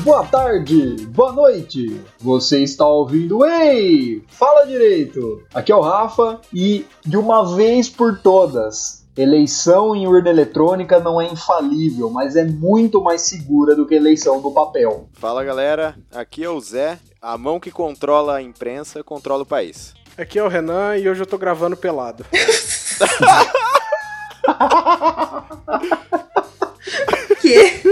[0.00, 2.00] Boa tarde, boa noite.
[2.18, 5.42] Você está ouvindo Ei, fala direito.
[5.54, 11.20] Aqui é o Rafa e de uma vez por todas, eleição em urna eletrônica não
[11.20, 15.08] é infalível, mas é muito mais segura do que eleição do papel.
[15.12, 16.98] Fala galera, aqui é o Zé.
[17.20, 19.94] A mão que controla a imprensa controla o país.
[20.18, 22.26] Aqui é o Renan e hoje eu tô gravando pelado.
[27.40, 27.82] Que?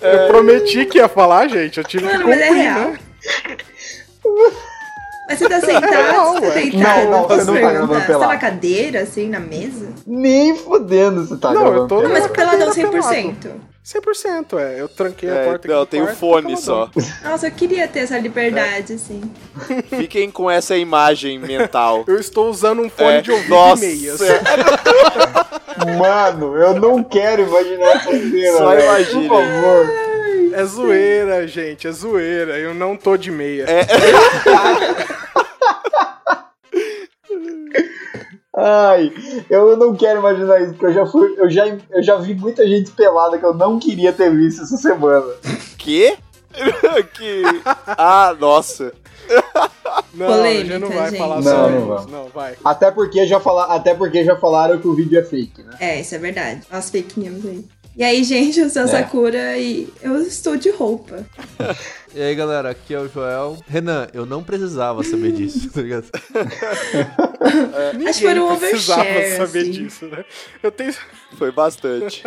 [0.00, 1.78] Eu prometi que ia falar, gente.
[1.78, 2.90] Eu tive que é cumprir, real.
[2.90, 2.98] né?
[5.30, 6.12] Mas você tá sentado?
[6.12, 6.82] Não, você tá deitado?
[7.04, 7.70] Não, não, você não tá perguntar?
[7.86, 9.88] gravando Você tá na cadeira, assim, na mesa?
[10.06, 11.82] Nem fodendo você tá Não, gravando.
[11.82, 13.14] eu tô- Não, mas peladão cadeira pelado.
[13.14, 13.50] 100%.
[13.82, 14.80] 100%, é.
[14.80, 16.90] Eu tranquei a É, porta aqui não, do tem o quarto, fone tô só.
[17.24, 19.20] Nossa, eu queria ter essa liberdade, assim.
[19.88, 22.04] Fiquem com essa imagem mental.
[22.08, 24.20] Eu estou usando um fone É, de ouvido nossa, e meias.
[25.98, 28.58] Mano, eu não quero imaginar essa cena.
[28.58, 28.82] Só velho.
[28.84, 29.28] imagine.
[29.28, 30.10] Por favor.
[30.52, 32.58] É zoeira, gente, é zoeira.
[32.58, 33.64] Eu não tô de meia.
[33.68, 33.86] É.
[38.56, 39.12] Ai,
[39.48, 42.66] eu não quero imaginar isso, porque eu já fui, eu já, eu já vi muita
[42.66, 45.32] gente pelada que eu não queria ter visto essa semana.
[45.78, 46.16] Quê?
[47.14, 47.42] que.
[47.86, 48.92] Ah, nossa.
[50.12, 51.18] Não, Polêmica, já não vai gente.
[51.18, 52.08] falar Não, sobre não isso.
[52.08, 52.54] Não, vai.
[52.64, 55.76] Até porque já fala, até porque já falaram que o vídeo é fake, né?
[55.78, 56.62] É, isso é verdade.
[56.70, 57.64] As fake news aí.
[57.96, 58.88] E aí, gente, eu sou a É.
[58.88, 61.24] Sakura e eu estou de roupa.
[62.12, 63.56] E aí galera, aqui é o Joel.
[63.68, 66.06] Renan, eu não precisava saber disso, tá ligado?
[68.08, 69.04] Acho que foi um precisava
[69.36, 69.70] saber assim.
[69.70, 70.24] disso, né?
[70.62, 70.92] Eu tenho...
[71.38, 72.24] Foi bastante.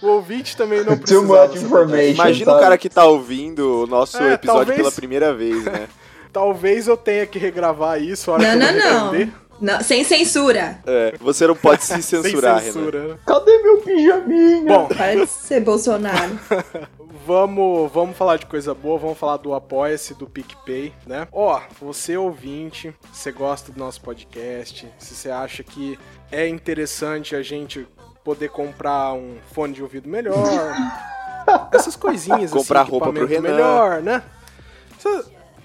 [0.00, 1.66] O ouvinte também não Too precisava much saber.
[1.66, 2.14] information.
[2.14, 2.62] Imagina o sabe?
[2.64, 5.88] cara que tá ouvindo o nosso É, episódio talvez- pela primeira vez, né?
[6.32, 9.32] Talvez eu tenha que regravar isso a hora Não, que eu não, não.
[9.60, 9.80] Não.
[9.82, 10.78] Sem censura.
[10.86, 12.72] É, você não pode se Sem censurar, Renan.
[12.72, 13.18] censura, né?
[13.26, 14.66] Cadê meu pijaminha?
[14.66, 16.38] Bom, Para de ser Bolsonaro.
[17.26, 21.26] Vamos, vamos falar de coisa boa, vamos falar do Apoia-se, do PicPay, né?
[21.32, 25.98] Ó, você ouvinte, você gosta do nosso podcast, se você acha que
[26.30, 27.88] é interessante a gente
[28.22, 30.36] poder comprar um fone de ouvido melhor,
[31.72, 33.40] essas coisinhas Comprar assim, roupa pro Renan.
[33.48, 34.22] melhor, né?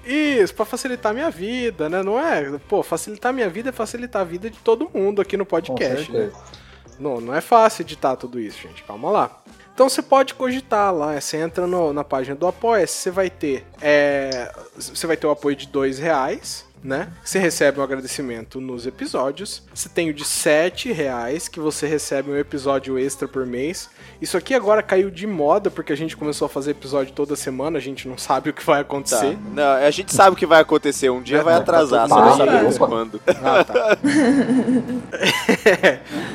[0.05, 2.01] Isso, pra facilitar minha vida, né?
[2.03, 2.57] Não é?
[2.67, 6.31] Pô, facilitar minha vida é facilitar a vida de todo mundo aqui no podcast, né?
[6.99, 8.83] Não, não é fácil editar tudo isso, gente.
[8.83, 9.41] Calma lá.
[9.73, 11.19] Então você pode cogitar lá.
[11.19, 13.65] Você entra no- na página do Apoia-se, você vai ter.
[13.81, 16.65] é, você vai ter o apoio de dois reais.
[16.81, 17.09] Né?
[17.23, 19.63] Você recebe um agradecimento nos episódios.
[19.73, 23.89] Você tem o de sete reais, que você recebe um episódio extra por mês.
[24.21, 27.77] Isso aqui agora caiu de moda, porque a gente começou a fazer episódio toda semana,
[27.77, 28.81] a gente não sabe o que vai Tá.
[28.81, 29.37] acontecer.
[29.53, 31.09] Não, a gente sabe o que vai acontecer.
[31.09, 32.45] Um dia É, vai tá atrasar, tudo só não bem.
[32.47, 33.21] sabemos quando.
[33.27, 33.97] Ah, tá.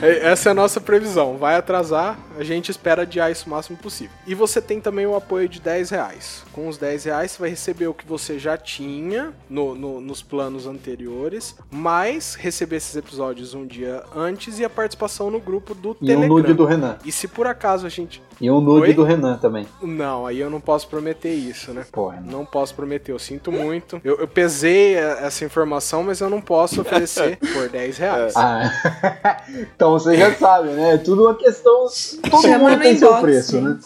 [0.02, 1.36] É, Essa é a nossa previsão.
[1.38, 4.14] Vai atrasar, a gente espera adiar isso o máximo possível.
[4.26, 6.42] E você tem também o apoio de 10 reais.
[6.52, 10.20] Com os 10 reais você vai receber o que você já tinha no, no- nos
[10.20, 15.90] planos anteriores, mais receber esses episódios um dia antes e a participação no grupo do
[16.00, 16.28] E um Telegram.
[16.28, 16.98] nude do Renan.
[17.04, 18.22] E se por acaso a gente.
[18.40, 18.94] E um nude Oi?
[18.94, 19.66] do Renan também.
[19.80, 21.86] Não, aí eu não posso prometer isso, né?
[21.92, 22.20] Porra.
[22.24, 24.00] Não posso prometer, eu sinto muito.
[24.04, 28.34] Eu, eu pesei a- essa informação, mas eu não posso oferecer por 10 reais.
[28.36, 30.94] Ah, então você já sabe, né?
[30.94, 31.86] É tudo uma questão.
[32.30, 33.62] Todo Chama mundo tem seu inbox, preço, hein?
[33.62, 33.78] né?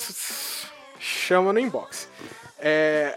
[0.98, 2.08] Chama no inbox.
[2.60, 3.16] É,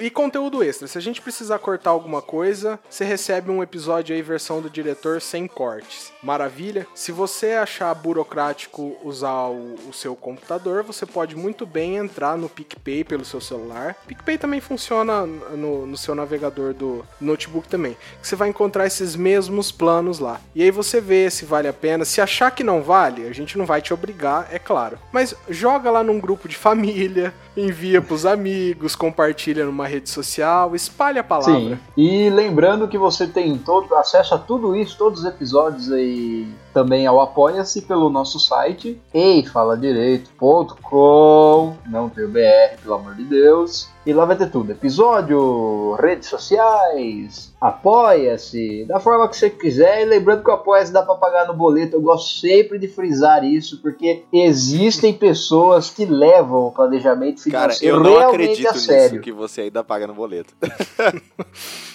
[0.00, 0.88] e conteúdo extra.
[0.88, 5.20] Se a gente precisar cortar alguma coisa, você recebe um episódio aí, versão do diretor,
[5.20, 6.12] sem cortes.
[6.26, 6.88] Maravilha?
[6.92, 12.48] Se você achar burocrático usar o, o seu computador, você pode muito bem entrar no
[12.48, 13.94] PicPay pelo seu celular.
[14.08, 17.96] PicPay também funciona no, no seu navegador do notebook também.
[18.20, 20.40] Você vai encontrar esses mesmos planos lá.
[20.52, 22.04] E aí você vê se vale a pena.
[22.04, 24.98] Se achar que não vale, a gente não vai te obrigar, é claro.
[25.12, 31.20] Mas joga lá num grupo de família, envia pros amigos, compartilha numa rede social, espalha
[31.20, 31.76] a palavra.
[31.76, 31.78] Sim.
[31.96, 36.15] E lembrando que você tem todo acesso a tudo isso, todos os episódios aí
[36.72, 43.88] também ao Apoia-se pelo nosso site eifaladireito.com não tem o BR, pelo amor de Deus.
[44.04, 50.02] E lá vai ter tudo: episódio, redes sociais, apoia-se, da forma que você quiser.
[50.02, 51.96] E lembrando que o apoia-se dá para pagar no boleto.
[51.96, 57.96] Eu gosto sempre de frisar isso, porque existem pessoas que levam o planejamento Cara, financeiro
[57.96, 59.20] eu não realmente acredito a nisso sério.
[59.20, 60.54] que você ainda paga no boleto.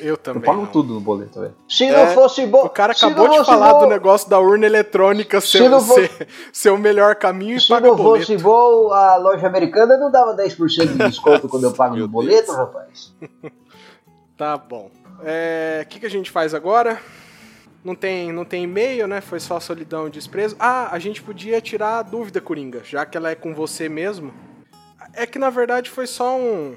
[0.00, 0.42] Eu Eu também.
[0.42, 0.66] pago não.
[0.66, 1.54] tudo no boleto, velho.
[1.68, 2.64] Se É, não fosse bom.
[2.64, 5.58] O cara se acabou não de fosse falar bom- do negócio da urna eletrônica Se
[5.58, 8.26] ser, não for- ser, ser o melhor caminho e Se paga não boleto.
[8.26, 12.46] fosse bom, a loja americana não dava 10% de desconto quando eu pago no boleto,
[12.46, 12.56] Deus.
[12.58, 13.14] rapaz.
[14.36, 14.90] Tá bom.
[15.24, 17.00] É, O que, que a gente faz agora?
[17.82, 19.20] não tem, não tem e-mail, né?
[19.20, 20.56] Foi só solidão e desprezo.
[20.58, 24.34] Ah, a gente podia tirar a dúvida, Coringa, já que ela é com você mesmo.
[25.14, 26.74] É que na verdade foi só um,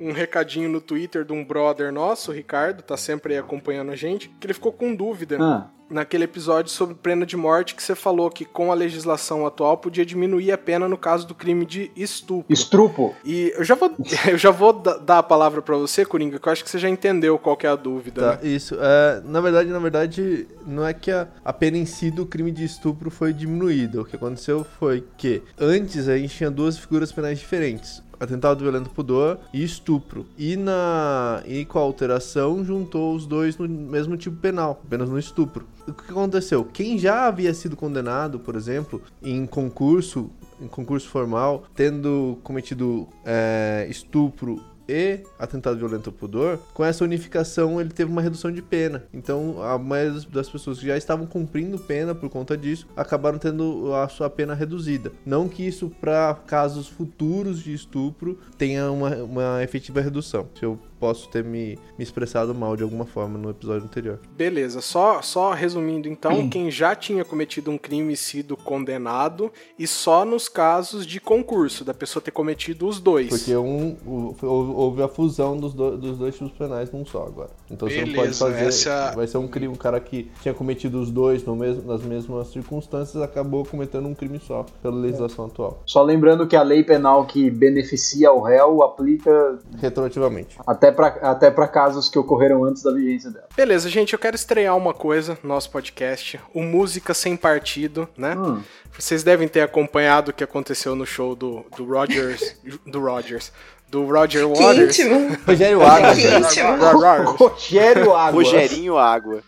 [0.00, 3.96] um recadinho no Twitter de um brother nosso, o Ricardo, tá sempre aí acompanhando a
[3.96, 5.36] gente, que ele ficou com dúvida.
[5.40, 9.78] Ah, naquele episódio sobre pena de morte que você falou que com a legislação atual
[9.78, 12.52] podia diminuir a pena no caso do crime de estupro.
[12.52, 13.14] estrupo.
[13.24, 13.94] E eu já vou,
[14.28, 16.78] eu já vou da- dar a palavra pra você, Coringa, que eu acho que você
[16.80, 18.20] já entendeu qual que é a dúvida.
[18.20, 18.48] Tá, né?
[18.50, 18.76] isso.
[18.80, 22.50] É, na verdade, na verdade, não é que a, a pena em si do crime
[22.50, 24.00] de estupro foi diminuída.
[24.00, 28.02] O que aconteceu foi que antes a gente tinha duas figuras penais diferentes.
[28.18, 30.26] Atentado violento pudor e estupro.
[30.38, 35.18] E na e com a alteração juntou os dois no mesmo tipo penal, apenas no
[35.18, 35.66] estupro.
[35.86, 36.64] O que aconteceu?
[36.64, 40.30] Quem já havia sido condenado, por exemplo, em concurso,
[40.60, 47.80] em concurso formal, tendo cometido é, estupro e atentado violento ao pudor, com essa unificação
[47.80, 49.04] ele teve uma redução de pena.
[49.12, 53.92] Então, a maioria das- pessoas que já estavam cumprindo pena por conta disso acabaram tendo
[53.94, 55.12] a sua pena reduzida.
[55.24, 60.48] Não que isso, para casos futuros de estupro, tenha uma, uma efetiva redução.
[60.58, 64.18] Se eu posso ter me, me expressado mal de alguma forma no episódio anterior.
[64.36, 69.86] Beleza, só, só resumindo então, quem já tinha cometido um crime e sido condenado, e
[69.86, 73.28] só nos casos de concurso, da pessoa ter cometido os dois.
[73.28, 73.96] Porque um,
[74.42, 77.50] houve a fusão dos, do- dos dois tipos penais num só agora.
[77.70, 78.64] Então você não pode Beleza, fazer.
[78.66, 82.02] essa- Vai ser um crime, um cara que tinha cometido os dois no mesmo, nas
[82.02, 85.82] mesmas circunstâncias acabou cometendo um crime só, pela legislação atual.
[85.86, 90.56] Só lembrando que a lei penal que beneficia o réu aplica Retroativamente.
[90.66, 90.85] até
[91.22, 93.46] até pra casos que ocorreram antes da vigência dela.
[93.56, 98.34] Beleza, gente, eu quero estrear uma coisa no nosso podcast, o Música Sem Partido, né?
[98.36, 98.62] Hum.
[98.98, 102.56] Vocês devem ter acompanhado o que aconteceu no show do, do Rogers,
[102.86, 103.52] do Rogers,
[103.88, 104.98] do Roger Que Waters.
[105.46, 107.32] Rogério Água.
[107.36, 108.42] Rogério Água.
[108.42, 109.42] Rogerinho Água.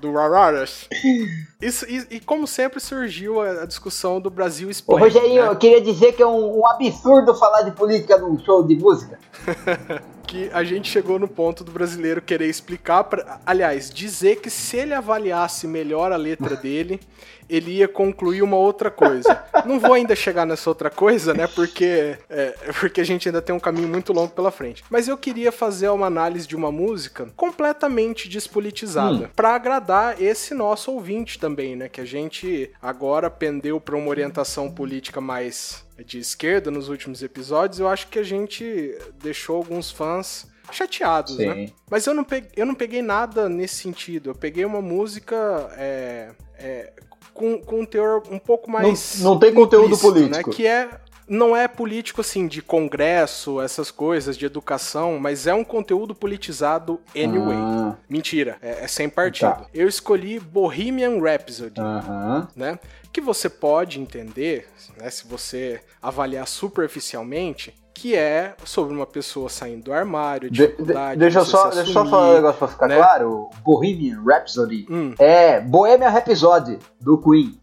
[0.00, 0.88] do Rogers.
[1.60, 5.00] Isso, e, e como sempre surgiu a, a discussão do Brasil Ô, Explain.
[5.00, 5.48] Rogerinho, né?
[5.48, 9.18] eu queria dizer que é um, um absurdo falar de política num show de música.
[10.26, 14.76] que a gente chegou no ponto do brasileiro querer explicar, pra, aliás, dizer que se
[14.76, 17.00] ele avaliasse melhor a letra dele,
[17.48, 19.44] ele ia concluir uma outra coisa.
[19.64, 21.46] Não vou ainda chegar nessa outra coisa, né?
[21.46, 24.84] Porque, é, porque a gente ainda tem um caminho muito longo pela frente.
[24.90, 30.90] Mas eu queria fazer uma análise de uma música completamente despolitizada, pra agradar esse nosso
[30.90, 31.88] ouvinte também, né?
[31.88, 37.80] Que a gente agora pendeu pra uma orientação política mais de esquerda nos últimos episódios.
[37.80, 41.54] Eu acho que a gente deixou alguns fãs chateados, né?
[41.54, 41.72] Sim.
[41.90, 44.30] Mas eu não, peguei, eu não peguei nada nesse sentido.
[44.30, 46.92] Eu peguei uma música é, é,
[47.32, 49.20] com, com um teor um pouco mais.
[49.20, 50.50] não tem conteúdo implícito, político.
[50.50, 50.56] Né?
[50.56, 50.90] Que é.
[51.28, 57.00] Não é político assim, de congresso, essas coisas, de educação, mas é um conteúdo politizado
[57.16, 57.56] anyway.
[57.56, 59.50] Ah, Mentira, é, é sem partido.
[59.50, 59.66] Tá.
[59.74, 62.46] Eu escolhi Bohemian Rhapsody Aham.
[62.54, 62.78] né?
[63.16, 64.68] Que você pode entender,
[64.98, 70.66] né, se você avaliar superficialmente, que é sobre uma pessoa saindo do armário, De- de-
[70.66, 71.18] dificuldade.
[71.18, 72.10] deixa, de só, você deixa eu só assumir.
[72.10, 72.96] falar um negócio pra ficar né?
[72.98, 73.48] claro.
[73.64, 77.58] Bohemian Rhapsody Hum, é Bohemian Rhapsody, do Queen.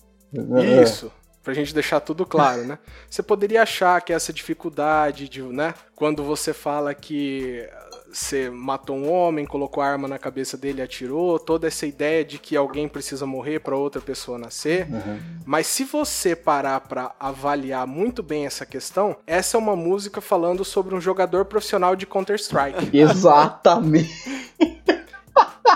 [0.81, 1.11] isso.
[1.43, 2.79] Pra gente deixar tudo claro, né?
[3.07, 5.75] Você poderia achar que essa dificuldade de, né?
[5.95, 7.69] Quando você fala que
[8.13, 12.23] você matou um homem, colocou a arma na cabeça dele e atirou, toda essa ideia
[12.23, 14.87] de que alguém precisa morrer pra outra pessoa nascer.
[14.89, 15.19] Uhum.
[15.45, 20.63] Mas se você parar pra avaliar muito bem essa questão, essa é uma música falando
[20.63, 22.89] sobre um jogador profissional de Counter-Strike.
[22.95, 24.13] Exatamente.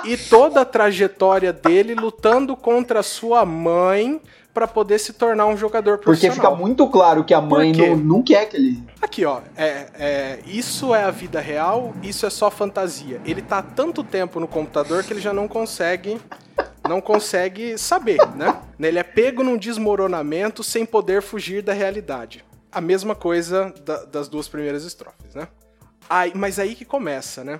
[0.05, 4.21] e toda a trajetória dele lutando contra sua mãe
[4.57, 6.35] pra poder se tornar um jogador Porque profissional.
[6.35, 8.83] fica muito claro que a mãe não, não quer que ele.
[8.99, 13.21] Aqui, ó, é, é, isso é a vida real, isso é só fantasia.
[13.23, 16.19] Ele tá há tanto tempo no computador que ele já não consegue
[16.89, 18.59] não consegue saber, né?
[18.79, 22.43] Ele é pego num desmoronamento sem poder fugir da realidade.
[22.71, 25.47] A mesma coisa da- das duas primeiras estrofes, né?
[26.09, 27.59] Aí, mas aí que começa, né?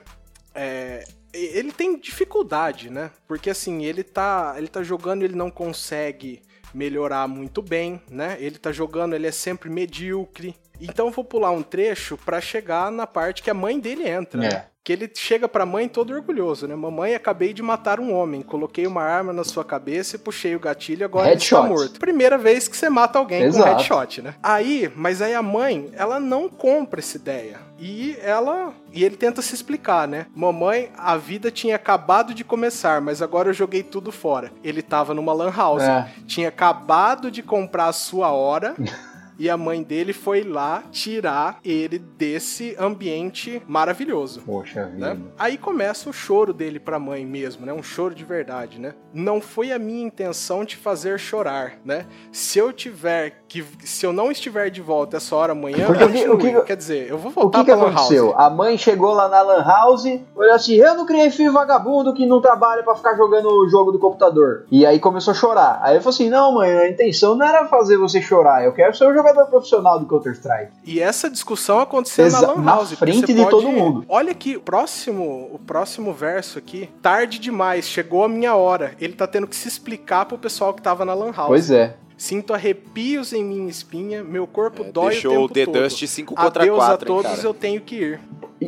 [0.55, 3.11] É, ele tem dificuldade, né?
[3.27, 6.41] Porque assim, ele tá, ele tá jogando, ele não consegue
[6.73, 8.37] melhorar muito bem, né?
[8.39, 10.55] Ele tá jogando, ele é sempre medíocre.
[10.79, 14.39] Então eu vou pular um trecho pra chegar na parte que a mãe dele entra,
[14.39, 14.47] né?
[14.47, 14.65] É.
[14.83, 16.73] Que ele chega pra mãe todo orgulhoso, né?
[16.73, 20.59] Mamãe, acabei de matar um homem, coloquei uma arma na sua cabeça e puxei o
[20.61, 21.69] gatilho, agora ele está Headshot.
[21.77, 21.99] morto.
[21.99, 23.67] Primeira vez que você mata alguém com Exato.
[23.69, 24.35] headshot, né?
[24.41, 27.59] Aí, mas aí a mãe, ela não compra essa ideia.
[27.77, 28.71] E ela.
[28.93, 30.25] E ele tenta se explicar, né?
[30.33, 34.53] Mamãe, a vida tinha acabado de começar, mas agora eu joguei tudo fora.
[34.63, 35.83] Ele tava numa lan house.
[35.83, 36.07] É.
[36.25, 38.73] Tinha acabado de comprar a sua hora.
[39.39, 44.41] e a mãe dele foi lá tirar ele desse ambiente maravilhoso.
[44.45, 45.13] Poxa Né?
[45.15, 45.17] vida.
[45.37, 47.73] Aí começa o choro dele pra mãe mesmo, né?
[47.73, 48.93] Um choro de verdade, né?
[49.13, 52.05] Não foi a minha intenção te fazer chorar, né?
[52.31, 56.11] Se eu tiver que se eu não estiver de volta essa hora amanhã, Porque o
[56.11, 57.97] que- o que- quer dizer, eu vou O voltar que, que pra Lan House.
[58.11, 58.37] aconteceu?
[58.37, 62.25] A mãe chegou lá na Lan House, olhou assim: Eu não criei filho vagabundo que
[62.25, 64.65] não trabalha pra ficar jogando o jogo do computador.
[64.71, 65.79] E aí começou a chorar.
[65.81, 68.63] Aí eu falei assim: Não, mãe, a intenção não era fazer você chorar.
[68.65, 70.71] Eu quero ser um jogador profissional do Counter-Strike.
[70.85, 72.89] E essa discussão aconteceu Exa- na Lan na House.
[72.89, 74.05] porque frente de pode- todo mundo.
[74.07, 76.89] Olha aqui, o próximo, o próximo verso aqui.
[77.01, 78.93] Tarde demais, chegou a minha hora.
[78.99, 81.47] Ele tá tendo que se explicar pro pessoal que tava na Lan House.
[81.47, 81.95] Pois é.
[82.17, 85.83] Sinto arrepios em minha espinha, meu corpo dói Deixou o o tempo The todo.
[85.89, 87.47] Dust 5 contra Adeus 4, a hein, todos, cara.
[87.47, 88.19] eu tenho que ir.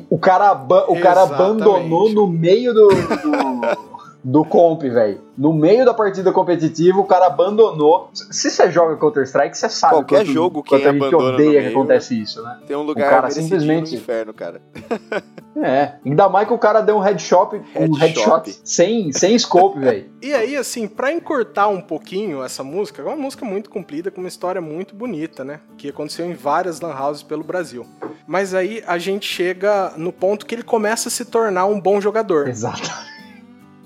[0.08, 1.64] O cara, o cara Exatamente.
[1.64, 2.90] abandonou no meio do.
[2.90, 3.90] do...
[4.22, 5.22] Do comp, velho.
[5.38, 8.10] No meio da partida competitiva, o cara abandonou.
[8.14, 11.58] Se você joga Counter-Strike, você sabe Qualquer quanto, jogo, quanto quem a gente odeia que
[11.68, 12.60] meio- acontece isso, né?
[12.68, 14.62] Tem um lugar cara merecidinho simplesmente- no inferno, cara.
[15.62, 15.96] É.
[16.06, 18.00] Ainda mais que o cara deu um headshot, um Headshot.
[18.00, 20.10] headshot sem, sem scope, velho.
[20.22, 24.22] E aí, assim, pra encurtar um pouquinho essa música, é uma música muito comprida, com
[24.22, 25.60] uma história muito bonita, né?
[25.78, 27.86] Que aconteceu em várias lan houses pelo Brasil.
[28.28, 32.00] Mas aí a gente chega no ponto que ele começa a se tornar um bom
[32.00, 32.90] jogador, Exato.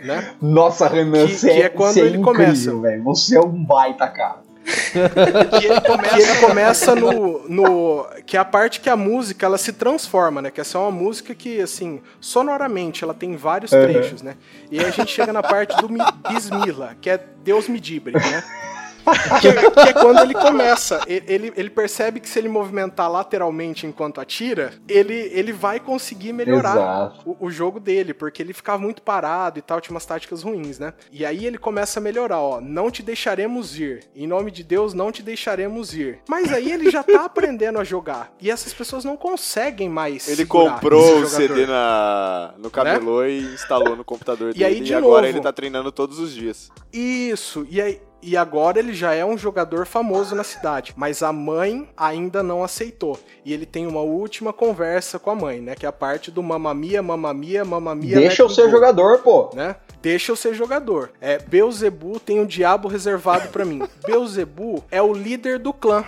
[0.04, 0.34] Né?
[0.42, 2.76] Nossa, Renan, Que- você que é, é quando você é ele incrível, começa.
[2.82, 3.04] velho.
[3.04, 4.44] Você é um baita, cara.
[5.60, 8.06] que ele começa, que ele começa no, no.
[8.26, 10.50] Que é a parte que a música ela se transforma, né?
[10.52, 13.82] Que essa é uma música que, assim, sonoramente ela tem vários Uhum.
[13.82, 14.36] trechos, né?
[14.72, 18.14] E aí a gente chega na parte do Mi- Bismillah, que é Deus me dibre,
[18.14, 18.44] né?
[19.42, 21.02] Que, que é quando ele começa.
[21.08, 26.34] E- Ele, ele percebe que se ele movimentar lateralmente enquanto atira, ele, ele vai conseguir
[26.34, 30.44] melhorar o, o jogo dele, porque ele ficava muito parado e tal, tinha umas táticas
[30.44, 30.94] ruins, né?
[31.12, 34.04] E aí ele começa a melhorar, ó, não te deixaremos ir.
[34.16, 36.20] Em nome de Deus, não te deixaremos ir.
[36.30, 38.32] Mas aí ele já tá aprendendo a jogar.
[38.42, 41.26] E essas pessoas não conseguem mais Ele comprou o.
[41.28, 44.66] CD na, no camelô e instalou no computador E dele.
[44.66, 45.38] aí, E, de agora novo.
[45.38, 46.72] ele tá treinando todos os dias.
[46.92, 48.00] Isso, e aí.
[48.26, 52.64] E agora ele já é um jogador famoso na cidade, mas a mãe ainda não
[52.64, 53.20] aceitou.
[53.44, 55.76] E ele tem uma última conversa com a mãe, né?
[55.76, 58.16] Que é a parte do mamamia, mamamia, mamamia.
[58.16, 59.50] Deixa eu let me ser jogador, pô.
[59.54, 59.76] né?
[60.02, 61.12] Deixa eu ser jogador.
[61.20, 63.82] É, Beuzebu tem um diabo reservado pra mim.
[64.08, 66.06] Beuzebu é o líder do clã.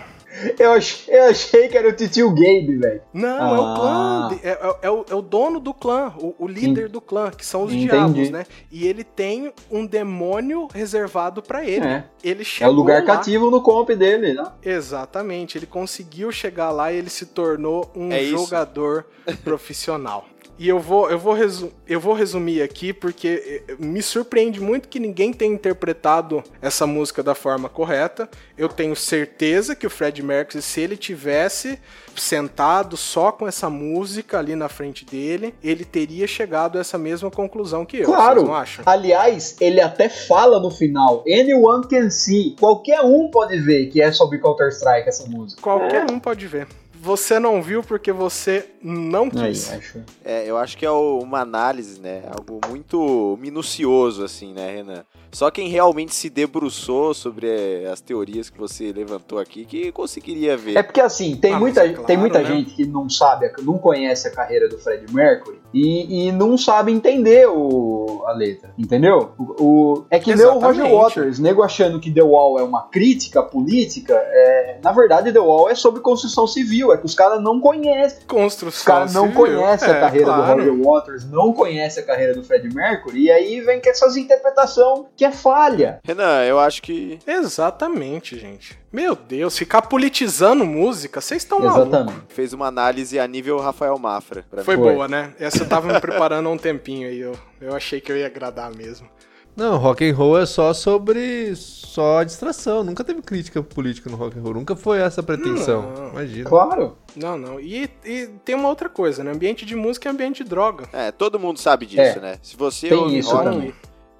[0.58, 3.00] Eu achei, eu achei que era o titio Gabe, velho.
[3.12, 3.74] Não, é o Ah.
[3.76, 4.28] clã.
[4.28, 7.30] de- É, é- é o, é o dono do clã, o, o líder do clã,
[7.30, 7.88] que são os Entendi.
[7.88, 8.44] diabos, né?
[8.70, 11.86] E ele tem um demônio reservado pra ele.
[11.86, 12.04] É.
[12.22, 14.44] Ele É chegou o lugar lá, cativo no comp dele, né?
[14.62, 19.06] Exatamente, ele conseguiu chegar lá e ele se tornou um É jogador
[19.44, 20.24] profissional.
[20.58, 24.88] E eu vou, eu, vou resu- eu vou resumir aqui porque eh, me surpreende muito
[24.88, 28.26] que ninguém tenha interpretado essa música da forma correta.
[28.56, 31.78] Eu tenho certeza que o Fred Mercury, se ele tivesse
[32.16, 37.30] sentado só com essa música ali na frente dele, ele teria chegado a essa mesma
[37.30, 38.06] conclusão que eu.
[38.06, 38.36] Claro.
[38.36, 38.82] Vocês não acham?
[38.86, 42.56] Aliás, ele até fala no final: Anyone can see.
[42.58, 45.60] Qualquer um pode ver que é sobre Counter-Strike essa música.
[45.60, 46.66] Qualquer um pode ver.
[47.06, 49.70] Você não viu porque você não Aí, quis.
[49.72, 50.02] acho.
[50.24, 52.24] É, eu acho que é uma análise, né?
[52.36, 55.04] Algo muito minucioso, assim, né, Renan?
[55.30, 60.56] Só quem realmente se debruçou sobre eh, as teorias que você levantou aqui que conseguiria
[60.56, 60.78] ver.
[60.78, 62.44] É porque assim, tem Ah, muita, é claro, tem muita né?
[62.46, 66.92] gente que não sabe, não conhece a carreira do Fred Mercury e, e não sabe
[66.92, 69.32] entender o, a letra, entendeu?
[69.38, 70.90] O, o- é que nem o Roger.
[70.90, 75.68] Waters, nego achando que The Wall é uma crítica política, é, na verdade The Wall
[75.68, 78.20] é sobre construção civil, é que os caras não conhecem.
[78.26, 80.64] Construção Os caras não conhecem a É, carreira claro.
[80.64, 84.16] do Roger Waters, não conhecem a carreira do Fred Mercury, e aí vem com essas
[84.16, 85.98] interpretações que é falha.
[86.04, 88.78] Renan, eu acho que Exatamente, gente.
[88.96, 92.14] Meu Deus, ficar politizando música, vocês estão malucos.
[92.30, 94.46] Fez uma análise a nível Rafael Mafra.
[94.50, 94.84] Pra Foi, mim.
[94.84, 94.92] Foi.
[94.94, 95.34] boa, né?
[95.38, 97.20] Essa eu tava me preparando há um tempinho aí.
[97.20, 99.06] Eu, eu achei que eu ia agradar mesmo.
[99.54, 102.82] Não, rock and roll é só sobre só distração.
[102.82, 104.54] Nunca teve crítica política no rock and roll.
[104.54, 105.92] Nunca foi essa a pretensão.
[105.94, 106.08] Não.
[106.12, 106.48] Imagina.
[106.48, 106.96] Claro.
[107.14, 107.60] Não, não.
[107.60, 109.30] E, e tem uma outra coisa, né?
[109.30, 110.88] Ambiente de música é ambiente de droga.
[110.90, 112.20] É, todo mundo sabe disso, É.
[112.20, 112.38] né?
[112.42, 113.74] Se você Tem ouve isso rock, também.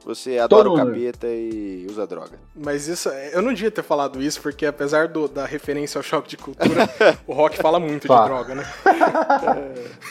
[0.07, 2.39] Você adora o capeta e usa droga.
[2.55, 6.29] Mas isso, eu não devia ter falado isso, porque apesar do- da referência ao choque
[6.31, 6.89] de cultura,
[7.27, 8.23] o rock fala muito Fala.
[8.23, 8.67] de droga, né?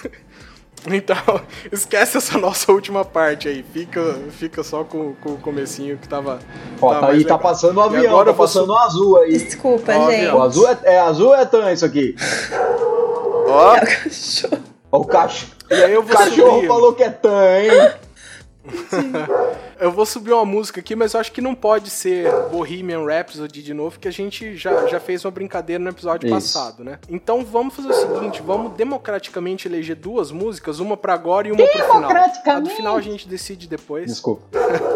[0.03, 0.15] É.
[0.87, 1.17] Então,
[1.71, 3.65] esquece essa nossa última parte aí.
[3.73, 3.99] Fica,
[4.29, 6.37] fica só com, com o comecinho que tava.
[6.79, 9.31] Ó, tava tá aí, tá passando o E avião, agora tá passando o azul aí.
[9.35, 10.27] Desculpa, Ó, gente.
[10.31, 12.15] O azul é, é azul é tan isso aqui?
[13.47, 14.61] Ó, Cachorro.
[14.91, 16.67] Ó, O cachorro, E aí eu o vou cachorro subir.
[16.67, 17.71] falou que é tan, hein?
[19.79, 23.61] Eu vou subir uma música aqui, mas eu acho que não pode ser Bohemian Rhapsody
[23.61, 26.33] de novo, que a gente já, já fez uma brincadeira no episódio Isso.
[26.33, 26.97] passado, né?
[27.09, 31.61] Então vamos fazer o seguinte, vamos democraticamente eleger duas músicas, uma pra agora e uma
[31.67, 32.11] pro final.
[32.45, 34.05] A do final a gente decide depois.
[34.07, 34.43] Desculpa.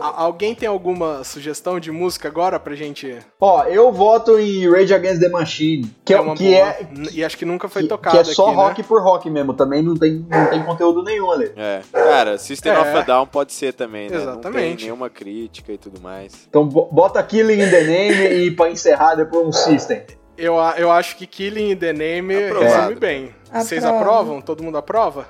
[0.00, 3.16] Alguém tem alguma sugestão de música agora pra gente...
[3.40, 6.56] Ó, eu voto em Rage Against the Machine, que é, uma que boa?
[6.68, 8.62] é, E acho que nunca foi que, tocado que é só aqui, né?
[8.62, 11.52] rock por rock mesmo, também não tem, não tem conteúdo nenhum ali.
[11.56, 11.80] É.
[11.92, 12.78] Cara, System É.
[12.80, 14.16] of a Down pode ser também, né?
[14.16, 14.76] Não Exatamente.
[14.78, 16.46] tem nenhuma crítica e tudo mais.
[16.48, 20.02] Então bo- bota Killing in the Name e pra encerrar depois um System.
[20.38, 22.74] Eu, a- eu acho que Killing in the Name Aprovado.
[22.78, 23.34] resume bem.
[23.52, 24.02] Vocês Aprovo.
[24.04, 24.40] aprovam?
[24.40, 25.26] Todo mundo aprova?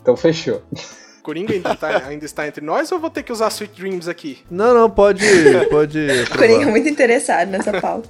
[0.00, 0.62] Então fechou.
[1.28, 4.08] Coringa ainda, tá- ainda está entre nós ou eu vou ter que usar Sweet Dreams
[4.08, 4.38] aqui?
[4.50, 5.22] Não, não, pode.
[5.68, 6.06] Pode.
[6.30, 6.70] Coringa aprovar.
[6.70, 8.08] muito interessado nessa pauta.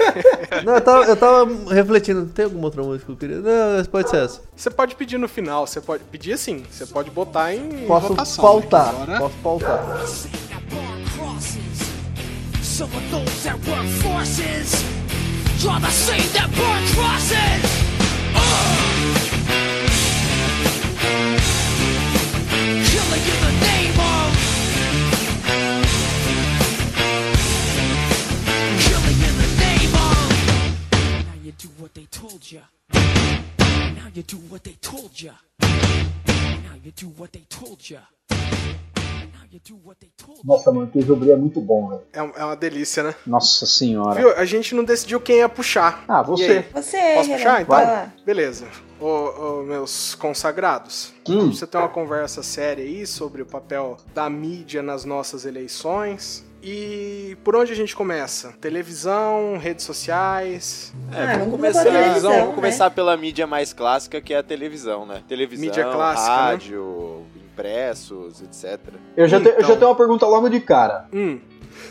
[0.64, 3.36] Não, eu tava, eu tava refletindo, tem alguma outra música que eu queria?
[3.38, 4.40] Não, pode ser essa.
[4.56, 8.42] Você pode pedir no final, você pode pedir assim, você pode botar em Posso votação.
[8.44, 8.92] pautar.
[8.94, 9.02] né?
[9.16, 9.78] Agora- Posso pautar.
[9.86, 11.82] that born crosses.
[12.62, 14.82] Some of those that work forces
[15.60, 17.62] draw the same that born crosses.
[18.34, 19.31] Uh!
[31.62, 32.62] Do what they told ya.
[32.92, 35.32] Now you do what they told ya.
[35.50, 37.98] Now you do what they told you.
[40.44, 42.00] Nossa, mano, que jogo é muito bom, velho.
[42.12, 43.14] É, é uma delícia, né?
[43.26, 44.18] Nossa senhora.
[44.18, 44.34] Viu?
[44.36, 46.04] A gente não decidiu quem ia puxar.
[46.08, 46.64] Ah, você.
[46.72, 47.76] Você, Posso Renan, puxar, então?
[47.76, 48.12] vai.
[48.24, 48.66] Beleza.
[48.98, 51.52] Ô, ô, meus consagrados, Hum.
[51.52, 56.44] você tem uma conversa séria aí sobre o papel da mídia nas nossas eleições.
[56.62, 58.52] E por onde a gente começa?
[58.60, 60.92] Televisão, redes sociais.
[61.12, 62.54] É, Ah, vamos começar, botar televisão, vamos né?
[62.54, 65.22] começar pela mídia mais clássica, que é a televisão, né?
[65.28, 66.36] Televisão, Mídia clássica, né?
[66.36, 68.78] rádio, impressos, etc.
[69.16, 69.76] Eu já, te- eu já Então.
[69.76, 71.06] tenho uma pergunta logo de cara.
[71.12, 71.40] Hum,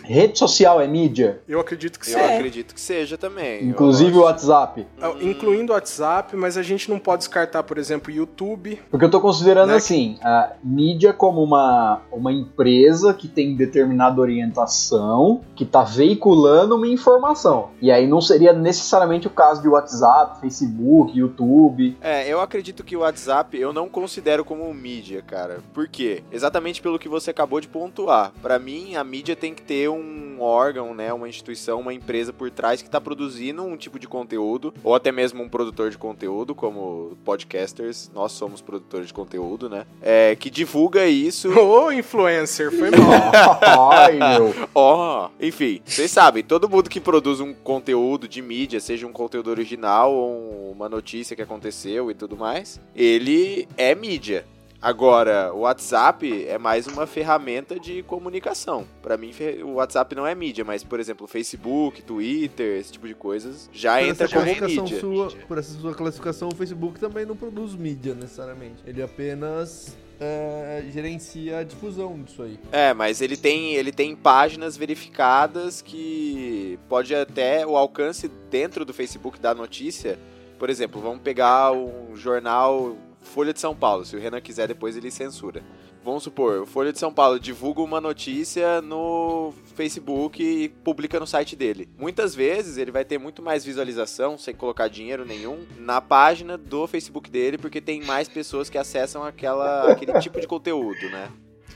[0.03, 1.41] Rede social é mídia?
[1.47, 2.17] eu acredito que sim.
[2.19, 3.63] Eu acredito que seja também.
[3.65, 4.85] Inclusive o WhatsApp?
[5.01, 8.79] Ah, Incluindo o WhatsApp, mas a gente não pode descartar, por exemplo, YouTube.
[8.89, 9.75] Porque eu tô considerando Né?
[9.75, 16.87] assim, a mídia como uma, uma empresa que tem determinada orientação, que tá veiculando uma
[16.87, 17.69] informação.
[17.81, 21.97] E aí não seria necessariamente o caso de WhatsApp, Facebook, YouTube.
[22.01, 25.59] É, eu acredito que o WhatsApp eu não considero como mídia, cara.
[25.73, 26.23] Por quê?
[26.31, 28.31] Exatamente pelo que você acabou de pontuar.
[28.41, 32.49] Pra mim, a mídia tem que ter um órgão, né, uma instituição, uma empresa por
[32.49, 36.55] trás que tá produzindo um tipo de conteúdo, ou até mesmo um produtor de conteúdo,
[36.55, 39.85] como podcasters, nós somos produtores de conteúdo, né?
[40.01, 41.49] É, que divulga isso.
[41.59, 43.31] Ô, influencer, foi mal.
[43.91, 44.53] Ai, meu.
[44.73, 49.49] Ó, enfim, vocês sabem, todo mundo que produz um conteúdo de mídia, seja um conteúdo
[49.49, 54.45] original ou uma notícia que aconteceu e tudo mais, ele é mídia.
[54.81, 58.87] Agora, o WhatsApp é mais uma ferramenta de comunicação.
[58.99, 59.31] Pra mim,
[59.63, 63.99] o WhatsApp não é mídia, mas, por exemplo, Facebook, Twitter, esse tipo de coisas, já
[63.99, 64.99] Por entra como mídia.
[64.99, 68.81] sua, por essa sua classificação, o Facebook também não produz mídia necessariamente.
[68.83, 72.59] Ele apenas é, gerencia a difusão disso aí.
[72.71, 78.95] É, mas ele tem, ele tem páginas verificadas que pode até o alcance dentro do
[78.95, 80.17] Facebook da notícia.
[80.57, 84.05] Por exemplo, vamos pegar um jornal Folha de São Paulo.
[84.05, 85.63] Se o Renan quiser, depois ele censura.
[86.03, 91.27] Vamos supor, o Folha de São Paulo divulga uma notícia no Facebook e publica no
[91.27, 91.87] site dele.
[91.95, 96.87] Muitas vezes ele vai ter muito mais visualização, sem colocar dinheiro nenhum, na página do
[96.87, 101.29] Facebook dele, porque tem mais pessoas que acessam aquela, aquele tipo de conteúdo, né?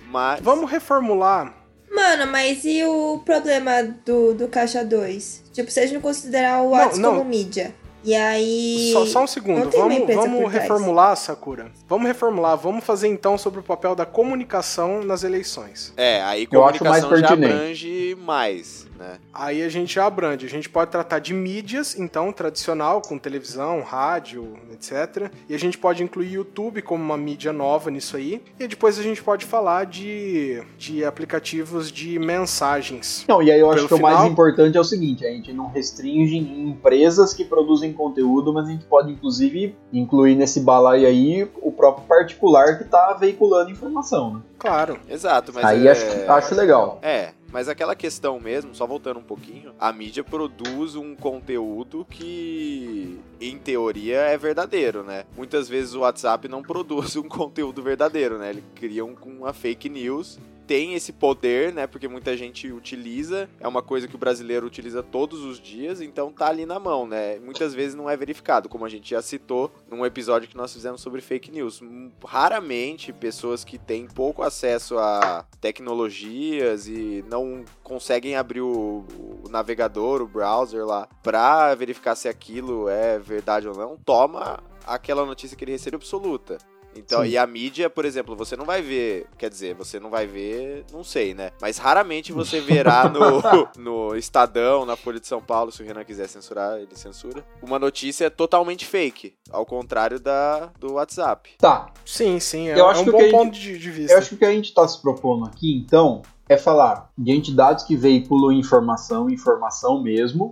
[0.09, 0.39] Mas.
[0.41, 1.55] Vamos reformular.
[1.91, 5.51] Mano, mas e o problema do, do Caixa 2?
[5.53, 7.17] Tipo, gente não considerar o Não, WhatsApp não.
[7.17, 7.73] como mídia.
[8.05, 8.91] E aí.
[8.93, 11.71] Só, só um segundo, vamos, vamos reformular, Sakura.
[11.89, 15.91] Vamos reformular, vamos fazer então sobre o papel da comunicação nas eleições.
[15.97, 19.17] É, aí Eu acho mais comunicação já abrange mais, né?
[19.33, 20.45] Aí a gente já abrange.
[20.45, 25.31] A gente pode tratar de mídias, então, tradicional, com televisão, rádio, etc.
[25.49, 28.41] E a gente pode incluir YouTube como uma mídia nova nisso aí.
[28.59, 33.25] E depois a gente pode falar de, de aplicativos de mensagens.
[33.27, 35.29] Não, e aí eu acho Pelo que o mais final- importante é o seguinte, a
[35.29, 40.59] gente não restringe em empresas que produzem conteúdo, mas a gente pode inclusive incluir nesse
[40.61, 44.41] balaio aí o próprio particular que tá veiculando informação, né?
[44.57, 44.97] Claro.
[45.09, 45.91] Exato, mas aí é...
[45.91, 46.99] acho, acho legal.
[47.01, 53.17] É, mas aquela questão mesmo, só voltando um pouquinho, a mídia produz um conteúdo que,
[53.39, 55.23] em teoria, é verdadeiro, né?
[55.37, 58.49] Muitas vezes o WhatsApp não produz um conteúdo verdadeiro, né?
[58.49, 60.37] Ele cria um, uma fake news
[60.67, 61.87] tem esse poder, né?
[61.87, 66.31] Porque muita gente utiliza, é uma coisa que o brasileiro utiliza todos os dias, então
[66.31, 67.39] tá ali na mão, né?
[67.39, 71.01] Muitas vezes não é verificado, como a gente já citou num episódio que nós fizemos
[71.01, 71.81] sobre fake news.
[72.25, 79.05] Raramente pessoas que têm pouco acesso a tecnologias e não conseguem abrir o,
[79.43, 85.25] o navegador, o browser lá, pra verificar se aquilo é verdade ou não, toma aquela
[85.25, 86.57] notícia que ele recebeu absoluta.
[86.95, 87.29] Então, Sim.
[87.29, 90.85] e a mídia, por exemplo, você não vai ver, quer dizer, você não vai ver,
[90.93, 91.51] não sei, né?
[91.61, 93.07] Mas raramente você verá
[93.77, 97.45] no, no Estadão, na Folha de São Paulo, se o Renan quiser censurar, ele censura,
[97.61, 101.51] uma notícia totalmente fake, ao contrário da do WhatsApp.
[101.57, 103.91] Tá, Sim, sim, é, Eu é acho um que bom que gente- ponto de, de
[103.91, 104.13] vista.
[104.13, 107.31] eu acho que o que a gente está se propondo aqui, então, é falar de
[107.31, 110.51] entidades que veiculam informação, informação mesmo,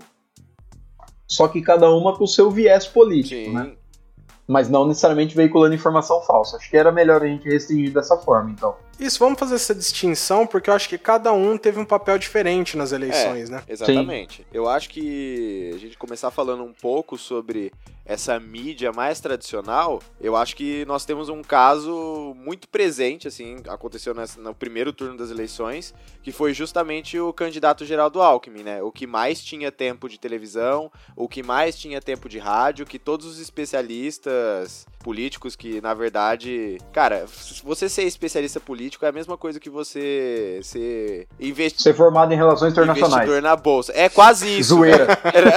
[1.28, 3.54] só que cada uma com o seu viés político, Sim.
[3.54, 3.76] né?
[4.54, 6.58] Mas não necessariamente veiculando informação falsa.
[6.58, 8.76] Acho que era melhor a gente restringir dessa forma, então.
[9.00, 12.78] Isso, vamos fazer essa distinção, porque eu acho que cada um teve um papel diferente
[12.78, 13.64] nas eleições, né?
[13.68, 14.46] Exatamente.
[14.54, 17.72] Eu acho que a gente começar falando um pouco sobre
[18.06, 24.14] essa mídia mais tradicional, eu acho que nós temos um caso muito presente, assim, aconteceu
[24.14, 28.84] nessa- no primeiro turno das eleições, que foi justamente o candidato Geraldo Alckmin, né?
[28.84, 33.00] O que mais tinha tempo de televisão, o que mais tinha tempo de rádio, que
[33.00, 37.26] todos os especialistas políticos que, na verdade, cara,
[37.64, 42.36] você ser especialista político é a mesma coisa que você ser investi Ser formado em
[42.36, 43.14] relações internacionais.
[43.14, 43.92] investidor na bolsa.
[43.96, 44.76] É quase isso.
[44.76, 45.08] Zoeira.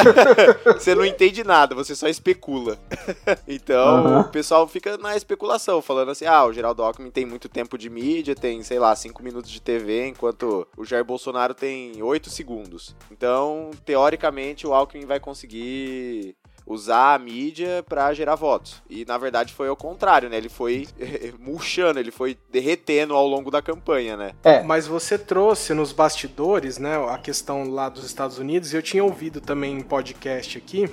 [0.78, 2.78] Você não entende nada, você só especula.
[3.46, 4.20] então, Aham.
[4.20, 7.88] o pessoal fica na especulação, falando assim: ah, o Geraldo Alckmin tem muito tempo de
[7.88, 12.94] mídia, tem, sei lá, 5 minutos de TV, enquanto o Jair Bolsonaro tem 8 segundos.
[13.10, 16.36] Então, teoricamente, o Alckmin vai conseguir
[16.66, 18.83] usar a mídia pra gerar votos.
[18.90, 20.37] E na verdade foi ao contrário, né?
[20.37, 20.88] Ele foi
[21.38, 24.33] murchando, ele foi derretendo ao longo da campanha, né?
[24.42, 28.83] É, Mas você trouxe nos bastidores, né, a questão lá dos Estados Unidos, e eu
[28.83, 30.88] tinha ouvido também em podcast aqui,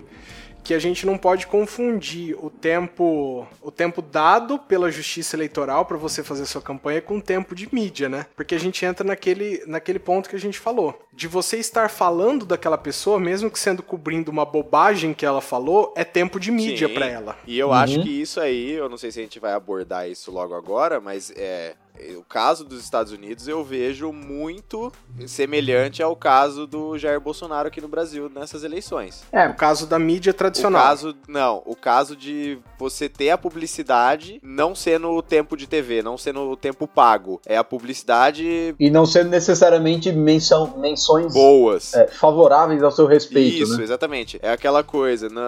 [0.63, 5.97] que a gente não pode confundir o tempo o tempo dado pela justiça eleitoral para
[5.97, 8.25] você fazer sua campanha com o tempo de mídia, né?
[8.35, 10.97] Porque a gente entra naquele, naquele ponto que a gente falou.
[11.11, 15.93] De você estar falando daquela pessoa, mesmo que sendo cobrindo uma bobagem que ela falou,
[15.95, 17.37] é tempo de mídia para ela.
[17.45, 20.31] E eu acho que isso aí, eu não sei se a gente vai abordar isso
[20.31, 21.75] logo agora, mas é.
[22.17, 24.91] O caso dos Estados Unidos eu vejo muito
[25.27, 29.23] semelhante ao caso do Jair Bolsonaro aqui no Brasil nessas eleições.
[29.31, 30.81] é, O caso da mídia O tradicional.
[30.81, 36.01] caso, não, o caso de você ter a publicidade não sendo o tempo de TV,
[36.01, 37.39] não sendo o tempo pago.
[37.45, 41.93] É a publicidade e não sendo necessariamente menção, menções boas.
[41.93, 43.83] é, favoráveis ao seu respeito, Isso, né?
[43.83, 44.39] exatamente.
[44.41, 45.43] É aquela coisa, não,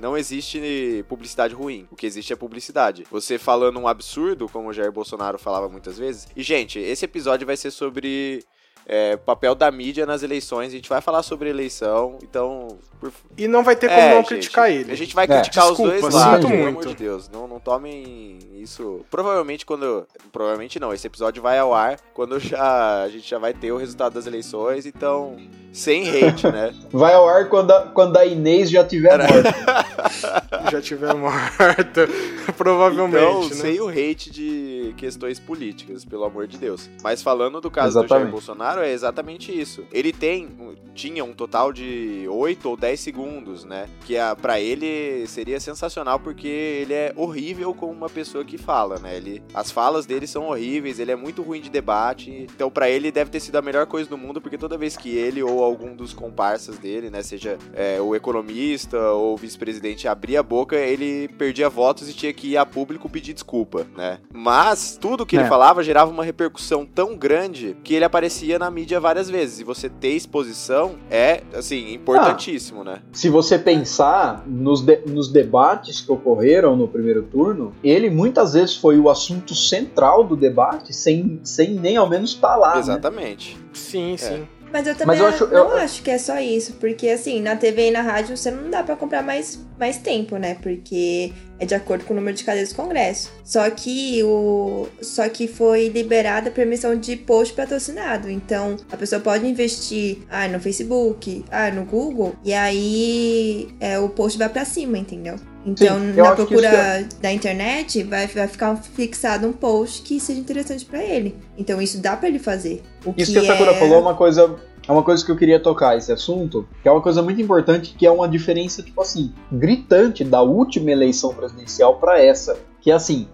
[0.00, 1.86] não existe publicidade ruim.
[1.90, 3.04] O que existe é publicidade.
[3.10, 6.28] Você falando um absurdo, como o Jair Bolsonaro falava muitas vezes.
[6.36, 8.44] E, gente, esse episódio vai ser sobre
[8.88, 10.68] é, papel da mídia nas eleições.
[10.68, 12.78] A gente vai falar sobre eleição, então.
[13.00, 13.12] Por...
[13.36, 14.90] E não vai ter como É, não gente, criticar ele.
[14.92, 15.28] A gente vai É.
[15.28, 16.78] criticar Desculpa, os dois lados, pelo muito.
[16.78, 17.28] amor de Deus.
[17.28, 19.00] Não, não tomem isso.
[19.10, 20.06] Provavelmente quando.
[20.32, 20.94] Provavelmente não.
[20.94, 24.26] Esse episódio vai ao ar quando já, a gente já vai ter o resultado das
[24.26, 24.86] eleições.
[24.86, 25.36] Então,
[25.72, 26.72] sem hate, né?
[26.90, 29.54] Vai ao ar quando a, quando a Inês já tiver morta.
[30.72, 32.08] já tiver morta,
[32.56, 33.54] provavelmente, Então, né?
[33.54, 36.88] sem o hate de questões políticas, pelo amor de Deus.
[37.02, 38.32] Mas falando do caso do Jair Exatamente.
[38.76, 39.84] Bolsonaro, é exatamente isso.
[39.92, 40.48] Ele tem,
[40.94, 43.88] tinha um total de 8 ou 10 segundos, né?
[44.04, 48.98] Que a, pra ele seria sensacional porque ele é horrível como uma pessoa que fala,
[48.98, 49.16] né?
[49.16, 52.30] Ele, as falas dele são horríveis, ele é muito ruim de debate.
[52.54, 55.10] Então, pra ele deve ter sido a melhor coisa do mundo, porque toda vez que
[55.16, 60.40] ele ou algum dos comparsas dele, né, seja é, o economista ou o vice-presidente abria
[60.40, 64.18] a boca, ele perdia votos e tinha que ir a público pedir desculpa, né?
[64.32, 65.48] Mas tudo que ele É.
[65.48, 69.60] falava gerava uma repercussão tão grande que ele aparecia na mídia várias vezes.
[69.60, 73.00] E você ter exposição é, assim, importantíssimo, né?
[73.12, 78.76] Se você pensar nos, de- nos debates que ocorreram no primeiro turno, ele muitas vezes
[78.76, 82.74] foi o assunto central do debate, sem, sem nem ao menos estar lá.
[82.74, 82.80] né?
[82.80, 83.56] Exatamente.
[83.72, 84.46] Sim, sim.
[84.72, 87.40] Mas eu também Mas eu acho- não eu- acho que é só isso, porque assim,
[87.40, 90.56] na TV e na rádio você não dá pra comprar mais, mais tempo, né?
[90.60, 93.32] Porque é de acordo com o número de cadeiras do Congresso.
[93.44, 98.30] Só que o só que foi liberada a permissão de post patrocinado.
[98.30, 104.08] Então, a pessoa pode investir ah, no Facebook, ah, no Google, e aí é, o
[104.08, 105.36] post vai pra cima, entendeu?
[105.66, 110.20] Então, Sim, na que procura é- da internet, vai, vai ficar fixado um post que
[110.20, 111.34] seja interessante pra ele.
[111.58, 112.82] Então, isso dá pra ele fazer.
[113.04, 113.74] O Isso que a Sakura é...
[113.74, 114.54] falou é uma coisa.
[114.88, 117.94] É uma coisa que eu queria tocar esse assunto, que é uma coisa muito importante,
[117.98, 122.56] que é uma diferença, tipo assim, gritante da última eleição presidencial pra essa.
[122.80, 123.26] Que é assim,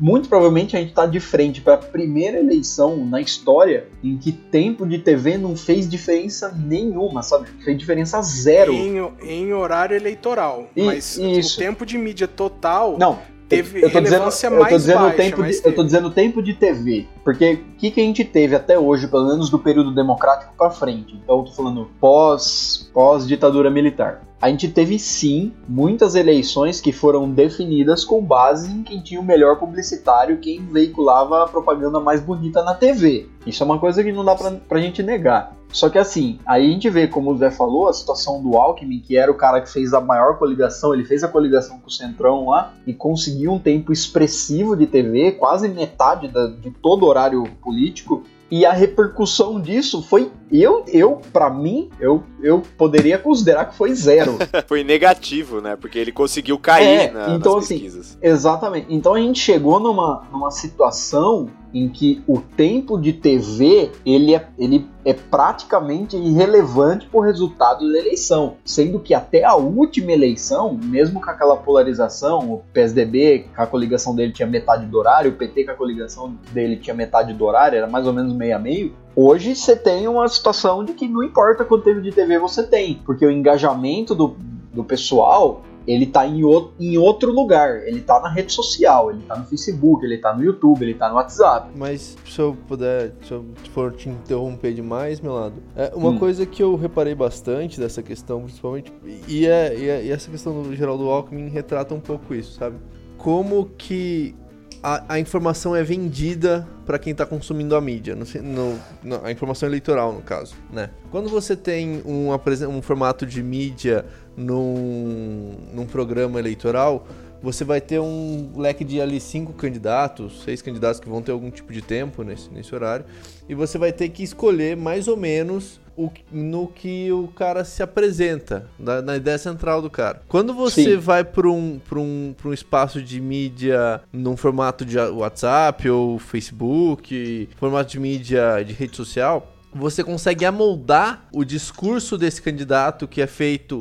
[0.00, 4.30] muito provavelmente a gente tá de frente para a primeira eleição na história em que
[4.30, 7.48] tempo de TV não fez diferença nenhuma, sabe?
[7.64, 8.72] Fez diferença zero.
[8.72, 10.68] Em, em horário eleitoral.
[10.76, 11.56] E- mas isso.
[11.56, 14.98] o tempo de mídia total Não, teve eu tô dizendo, relevância eu tô mais dizendo
[14.98, 15.16] baixa.
[15.16, 18.54] tempo de, eu tô dizendo tempo de TV, porque o que, que a gente teve
[18.54, 21.14] até hoje, pelo menos do período democrático pra frente.
[21.14, 24.22] Então eu tô falando pós pós ditadura militar.
[24.40, 29.24] A gente teve sim muitas eleições que foram definidas com base em quem tinha o
[29.24, 33.26] melhor publicitário, quem veiculava a propaganda mais bonita na TV.
[33.44, 35.57] Isso é uma coisa que não dá pra, pra gente negar.
[35.70, 39.00] Só que assim, aí a gente vê, como o Zé falou, a situação do Alckmin,
[39.00, 41.90] que era o cara que fez a maior coligação, ele fez a coligação com o
[41.90, 47.08] Centrão lá e conseguiu um tempo expressivo de TV, quase metade da- de todo o
[47.08, 48.22] horário político.
[48.50, 53.92] E a repercussão disso foi, eu, eu para mim, eu, eu poderia considerar que foi
[53.94, 54.38] zero.
[54.66, 55.76] Foi negativo, né?
[55.76, 58.16] Porque ele conseguiu cair É, na- então, nas assim, pesquisas.
[58.22, 58.86] Exatamente.
[58.88, 64.48] Então a gente chegou numa, numa situação em que o tempo de TV ele é,
[64.58, 68.56] ele é praticamente irrelevante para o resultado da eleição.
[68.64, 74.14] Sendo que até a última eleição, mesmo com aquela polarização, o PSDB, com a coligação
[74.14, 77.76] dele tinha metade do horário, o PT com a coligação dele tinha metade do horário,
[77.76, 78.94] era mais ou menos meio a meio.
[79.14, 82.94] Hoje você tem uma situação de que não importa quanto tempo de TV você tem,
[83.04, 84.36] porque o engajamento do,
[84.72, 87.86] do pessoal ele tá em, o- em outro lugar.
[87.86, 91.08] Ele tá na rede social, ele tá no Facebook, ele tá no YouTube, ele tá
[91.08, 91.70] no WhatsApp.
[91.74, 96.18] Mas se eu puder, se eu for te interromper demais, meu lado, é uma Hum.
[96.18, 98.92] coisa que eu reparei bastante dessa questão, principalmente,
[99.26, 102.76] e, é, e, é- e essa questão do Geraldo Alckmin retrata um pouco isso, sabe?
[103.16, 104.34] Como que
[104.82, 109.32] a, a informação é vendida para quem tá consumindo a mídia, no, no- no- a
[109.32, 110.90] informação eleitoral, no caso, né?
[111.10, 114.04] Quando você tem um, um formato de mídia
[114.38, 117.06] num, num programa eleitoral,
[117.42, 121.50] você vai ter um leque de ali cinco candidatos, seis candidatos que vão ter algum
[121.50, 123.04] tipo de tempo nesse, nesse horário,
[123.48, 127.82] e você vai ter que escolher mais ou menos o, no que o cara se
[127.82, 130.22] apresenta, na, na ideia central do cara.
[130.28, 130.96] Quando você Sim.
[130.96, 136.18] vai para um, pra um, pra um espaço de mídia num formato de WhatsApp ou
[136.18, 143.20] Facebook, formato de mídia de rede social, você consegue amoldar o discurso desse candidato que
[143.20, 143.78] é feito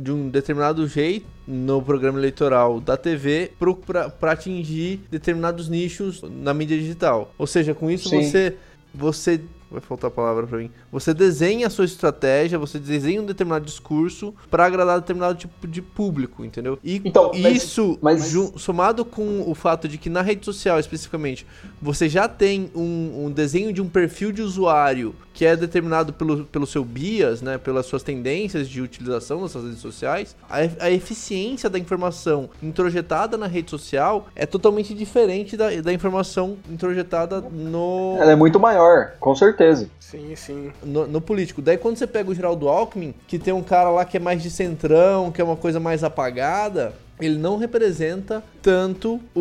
[0.00, 3.52] de um determinado jeito no programa eleitoral da TV
[3.86, 7.32] para atingir determinados nichos na mídia digital.
[7.38, 8.22] Ou seja, com isso Sim.
[8.22, 8.56] você
[8.94, 9.40] você
[9.74, 10.70] vai faltar a palavra para mim.
[10.90, 15.82] Você desenha a sua estratégia, você desenha um determinado discurso para agradar determinado tipo de
[15.82, 16.78] público, entendeu?
[16.82, 20.78] E Então, mas- isso mas- ju- somado com o fato de que na rede social
[20.78, 21.46] especificamente
[21.82, 26.44] você já tem um, um desenho de um perfil de usuário que é determinado pelo,
[26.44, 31.68] pelo seu bias, né, pelas suas tendências de utilização dessas redes sociais, a, a eficiência
[31.68, 38.32] da informação introjetada na rede social é totalmente diferente da, da informação introjetada no, Ela
[38.32, 39.90] é muito maior, com certeza.
[39.98, 40.70] Sim, sim.
[40.84, 41.60] no, no político.
[41.60, 44.40] Daí quando você pega o Geraldo Alckmin, que tem um cara lá que é mais
[44.40, 49.40] de centrão, que é uma coisa mais apagada, ele não representa tanto um,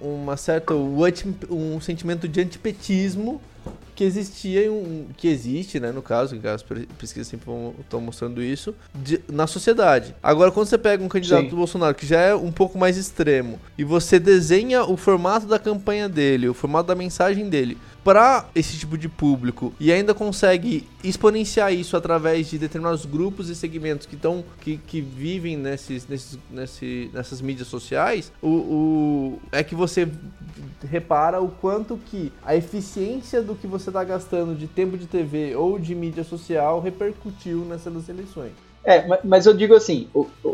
[0.00, 3.40] um- uma certa um sentimento de antipetismo
[3.98, 8.72] que existia um, que existe, né, no caso, que as pesquisas sempre estão mostrando isso,
[8.94, 10.14] de- na sociedade.
[10.22, 11.48] Agora, quando você pega um candidato Sim.
[11.48, 15.58] do Bolsonaro que já é um pouco mais extremo e você desenha o formato da
[15.58, 20.86] campanha dele, o formato da mensagem dele para esse tipo de público e ainda consegue
[21.04, 26.38] exponenciar isso através de determinados grupos e segmentos que estão que, que vivem nesses, nesses,
[26.50, 30.08] nesse, nessas mídias sociais, o, o- é que você
[30.88, 35.54] repara o quanto que a eficiência do que você está gastando de tempo de TV
[35.56, 38.52] ou de mídia social repercutiu nessas eleições.
[38.84, 40.08] É, ma- mas eu digo assim,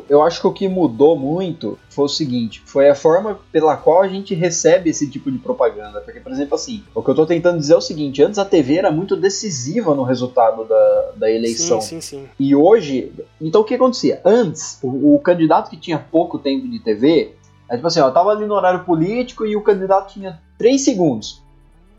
[0.09, 4.03] eu acho que o que mudou muito foi o seguinte, foi a forma pela qual
[4.03, 6.01] a gente recebe esse tipo de propaganda.
[6.01, 8.45] Porque, por exemplo, assim, o que eu tô tentando dizer é o seguinte, antes a
[8.45, 11.81] TV era muito decisiva no resultado da, da eleição.
[11.81, 12.29] Sim, sim, sim.
[12.41, 14.21] E hoje, então o que acontecia?
[14.25, 17.35] Antes, o, o candidato que tinha pouco tempo de TV,
[17.69, 21.43] é tipo assim, ó, tava ali no horário político e o candidato tinha 3 segundos.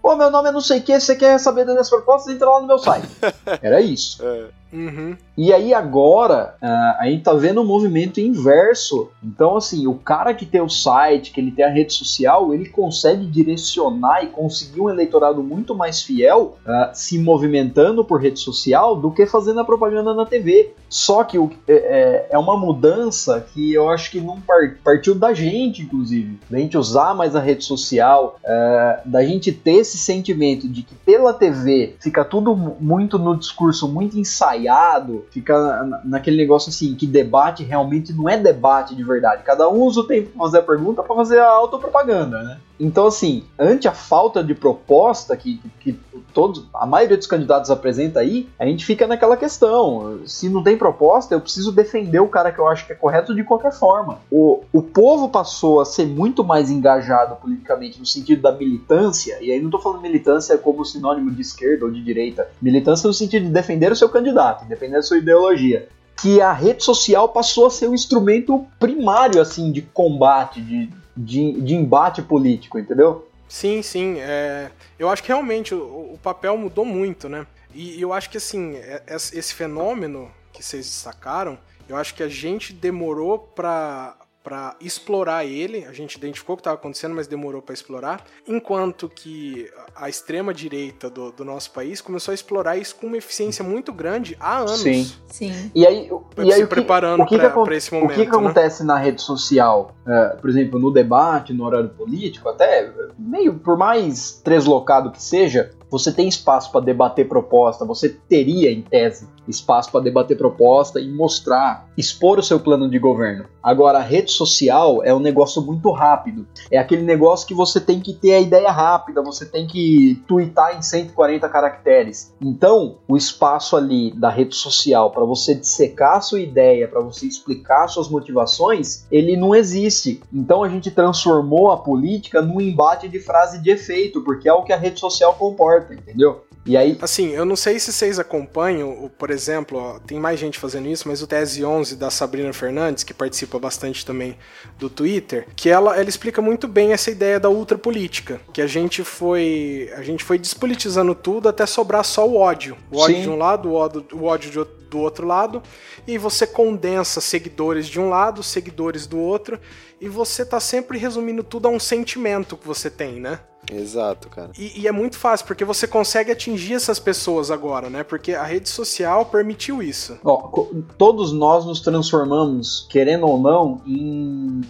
[0.01, 2.31] Pô, meu nome é não sei o que, você quer saber das minhas propostas?
[2.31, 3.07] Entra lá no meu site.
[3.59, 4.23] Era isso.
[4.23, 4.49] É.
[4.75, 5.15] Uhum.
[5.37, 9.09] E aí agora, ah, a gente tá vendo um movimento inverso.
[9.23, 12.67] Então, assim, o cara que tem o site, que ele tem a rede social, ele
[12.69, 18.95] consegue direcionar e conseguir um eleitorado muito mais fiel ah, se movimentando por rede social
[18.95, 20.71] do que fazendo a propaganda na TV.
[20.89, 25.15] Só que o- é, é- é uma mudança que eu acho que não par- partiu
[25.15, 26.39] da gente, inclusive.
[26.49, 30.95] Da gente usar mais a rede social, ah, da gente ter esse sentimento de que
[30.95, 36.69] pela TV fica tudo mu- muito no discurso muito ensaiado vaiado, fica na- naquele negócio
[36.69, 39.43] assim, que debate realmente não é debate de verdade.
[39.43, 42.57] Cada um usa o tempo pra fazer a pergunta pra fazer a autopropaganda, né?
[42.79, 45.97] Então, assim, ante a falta de proposta que, que
[46.35, 50.19] todos, a maioria dos candidatos apresenta aí, a gente fica naquela questão.
[50.25, 53.33] Se não tem proposta, eu preciso defender o cara que eu acho que é correto
[53.33, 54.19] de qualquer forma.
[54.29, 59.49] O, o povo passou a ser muito mais engajado politicamente no sentido da militância, e
[59.49, 63.45] aí não tô falando militância como sinônimo de esquerda ou de direita, militância no sentido
[63.45, 65.87] de defender o seu candidato, independente da sua ideologia.
[66.21, 71.61] Que a rede social passou a ser um instrumento primário, assim, de combate, de, de,
[71.61, 73.25] de embate político, entendeu?
[73.47, 74.19] Sim, sim.
[74.19, 77.45] é, eu acho que realmente o, o papel mudou muito, né?
[77.73, 82.27] E eu acho que assim, é- esse fenômeno que vocês destacaram, eu acho que a
[82.29, 87.63] gente demorou pra para explorar ele, a gente identificou o que estava acontecendo, mas demorou
[87.63, 92.95] para explorar, enquanto que a extrema direita do, do nosso país começou a explorar isso
[92.95, 94.81] com uma eficiência muito grande há anos.
[94.81, 95.11] Sim.
[95.25, 95.71] Sim.
[95.73, 98.31] E aí, e aí se o que, preparando o pra esse o momento, que, que
[98.31, 98.37] né?
[98.37, 103.75] acontece na rede social, é, por exemplo, no debate, no horário político, até meio por
[103.75, 109.91] mais treslocado que seja, você tem espaço para debater proposta, você teria, em tese, espaço
[109.91, 113.45] para debater proposta e mostrar, expor o seu plano de governo.
[113.61, 116.47] Agora, a rede social é um negócio muito rápido.
[116.69, 120.77] É aquele negócio que você tem que ter a ideia rápida, você tem que twittar
[120.77, 122.33] em 140 caracteres.
[122.39, 127.25] Então, o espaço ali da rede social para você dissecar a sua ideia, para você
[127.25, 130.21] explicar suas motivações, ele não existe.
[130.33, 134.63] Então a gente transformou a política num embate de frase de efeito, porque é o
[134.63, 136.44] que a rede social comporta, entendeu?
[136.65, 140.39] E aí, Assim, eu não sei se vocês acompanham, o- por exemplo, ó, tem mais
[140.39, 144.35] gente fazendo isso, mas o Tese 11 da Sabrina Fernandes, que participa bastante também
[144.79, 149.03] do Twitter, que ela, ela explica muito bem essa ideia da ultrapolítica, que a gente
[149.03, 152.75] foi a gente foi despolitizando tudo até sobrar só o ódio.
[152.91, 153.21] O ódio Sim.
[153.21, 155.61] de um lado, o ódio, o ódio de outro- do outro lado,
[156.07, 159.59] e você condensa seguidores de um lado, seguidores do outro,
[159.99, 163.39] e você tá sempre resumindo tudo a um sentimento que você tem, né?
[163.71, 164.51] Exato, cara.
[164.57, 168.03] E, e é muito fácil, porque você consegue atingir essas pessoas agora, né?
[168.03, 170.17] Porque a rede social permitiu isso.
[170.23, 170.49] ó,
[170.97, 174.61] todos nós nos transformamos, querendo ou não, em,